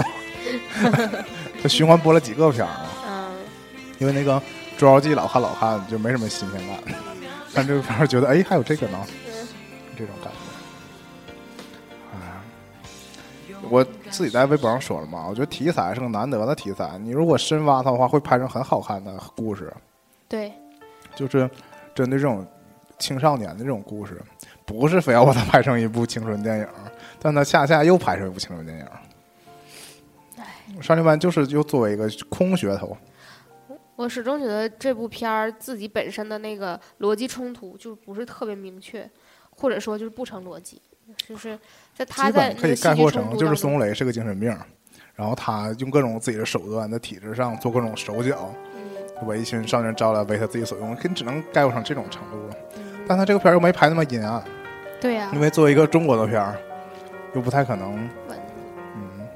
[1.63, 2.87] 他循环播了几个片儿啊。
[3.07, 3.29] 嗯，
[3.99, 4.37] 因为那个
[4.79, 6.79] 《捉妖记》老看老看就没什么新鲜感，
[7.55, 9.47] 看这个片儿觉得哎还有这个呢，嗯
[9.97, 10.36] 这种感觉。
[13.71, 19.73] 我自己在微博上说了嘛，我觉得题材是个难得的题材，你如果深挖它的话，会拍成很好看的故事，
[20.29, 20.53] 对，
[21.15, 21.51] 就是
[21.95, 22.47] 针对这种
[22.99, 24.21] 青少年的这种故事，
[24.65, 26.69] 不是非要把它拍成一部青春电影，
[27.21, 28.87] 但它恰恰又拍成一部青春电影。
[30.83, 32.97] 少年班就是又作为一个空噱头，
[33.95, 39.09] 我始终觉得这部片儿自己本身的那个逻辑冲突就不是特别明确，
[39.51, 40.83] 或者说就是不成逻辑，
[41.27, 41.59] 就是
[42.05, 44.55] 基在本可以概括成就是孙红雷是个精神病，
[45.15, 48.53] 然后他用各种自己的手段在体制上做各种手脚，
[49.27, 52.57] 把一群少年招来为他自己所用，可你只能概括成这种程度了。
[52.77, 54.43] 嗯，但他这个片儿又没拍那么阴暗，
[55.01, 56.57] 对呀、因为作为一个中国的片儿，
[57.35, 57.97] 又不太可能，
[58.95, 59.27] 嗯，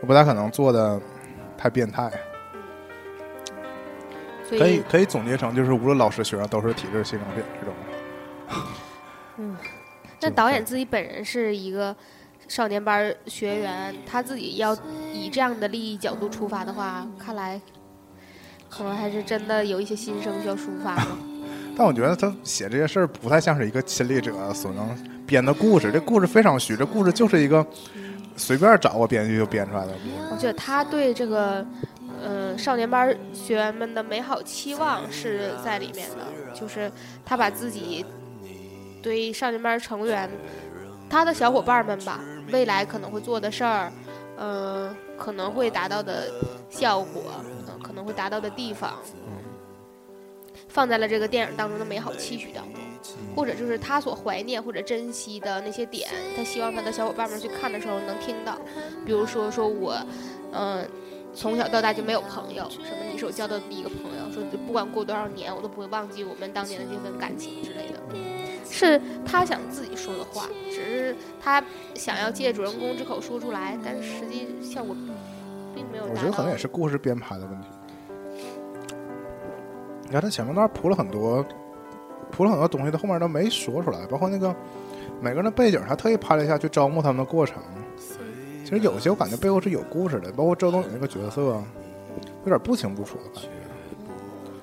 [0.00, 1.00] 又不太可能做的
[1.58, 2.10] 太变态。
[4.48, 7.74] 所可以可以总结成就是无论老师学生都是体制牺牲品这种。
[10.20, 11.94] 那导演自己本人是一个
[12.48, 14.76] 少年班儿学员，他自己要
[15.12, 17.60] 以这样的利益角度出发的话，看来
[18.68, 21.06] 可能还是真的有一些心声需要抒发的。
[21.76, 24.94] 但我觉得他写这些事儿不太像是一个亲历者所能
[25.26, 27.64] 编的故事，这故事非常虚，这故事就是一个
[28.36, 30.28] 随便找个编剧就编出来的故事。
[30.30, 31.64] 我觉得他对这个，
[32.22, 36.90] 呃，少年班学员们的美好期望是在里面的，就是
[37.24, 38.04] 他把自己
[39.02, 40.30] 对少年班成员，
[41.08, 42.20] 他的小伙伴们吧，
[42.52, 43.92] 未来可能会做的事儿，
[44.36, 46.30] 呃，可能会达到的
[46.68, 47.22] 效果，
[47.66, 48.94] 呃，可能会达到的地方，
[50.68, 52.80] 放在了这个电影当中的美好期许当中。
[53.34, 58.58] 或者就是他所怀念或者珍惜的那些点，他希望他的小伙伴们去看的时候能听到。
[59.06, 59.96] 比如说，说我，
[60.52, 60.86] 嗯、
[61.34, 68.00] 从小到大就没有朋友，什么你是我交到的第一个朋友，说不管过多少年，我都不会忘记我们当年的这份感情之类的。
[68.86, 71.62] 是他想自己说的话，只是他
[71.94, 74.96] 想要借主人公之口说出来，但是实际效果
[75.74, 76.14] 并没有达到。
[76.14, 77.68] 我觉得可能也是故事编排的问题。
[80.04, 81.44] 你看他前面段铺了很多，
[82.30, 84.54] 铺了很多东西，他后面都没说出来，包括那个
[85.20, 87.62] 每个人的背景，他特意拍了一下去招募他们的过程。
[88.64, 93.48] 其实有些我感觉背后是有故事的，包括周冬雨那个角色，有点不清不楚的感觉，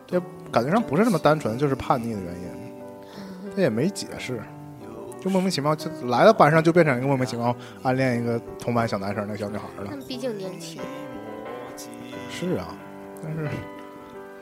[0.07, 2.47] 这感觉上不是那么单纯，就是叛逆的原因，
[3.57, 4.39] 他也没解释，
[5.19, 9.95] 就莫名其妙就来到班上就变成一个莫名其妙暗恋一个同班小男生那个小女孩了他。
[9.95, 10.79] 们毕竟年轻，
[12.29, 12.75] 是啊，
[13.23, 13.49] 但是，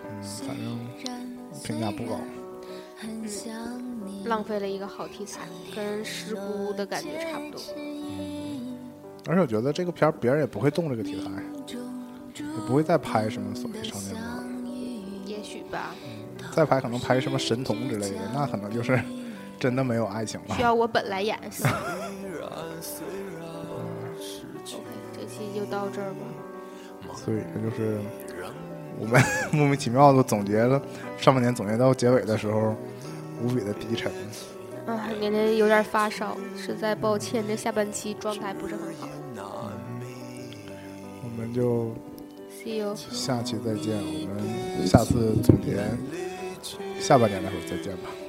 [0.03, 0.77] 嗯，反正
[1.63, 2.19] 评价不高。
[4.25, 5.43] 浪费了一个好题材，
[5.73, 7.61] 跟失孤的感觉差不多。
[9.29, 11.31] 而且我觉得这个片儿别人也不会动这个题材，
[12.37, 14.43] 也不会再拍什么所谓少年漫，
[15.25, 15.95] 也许吧，
[16.55, 18.99] 再拍可能拍什么神童之类的，那可能就是
[19.59, 20.61] 真的没有爱情了需。
[20.61, 21.73] 要我本来演是吗
[24.65, 24.83] ？OK，
[25.13, 26.21] 这期就到这儿吧。
[27.13, 27.99] 所以这就是
[28.99, 30.81] 我们莫名其妙的总结了
[31.17, 32.75] 上半年，总结到结尾的时候，
[33.43, 34.11] 无比的低沉。
[34.85, 39.09] 啊，年年有点发烧，实在抱歉，这下半期状态不是很好。
[41.23, 41.91] 我们就
[42.51, 42.95] See you。
[42.95, 45.83] 下期再见，我们下次总结
[46.99, 48.24] 下半年的时候再见吧。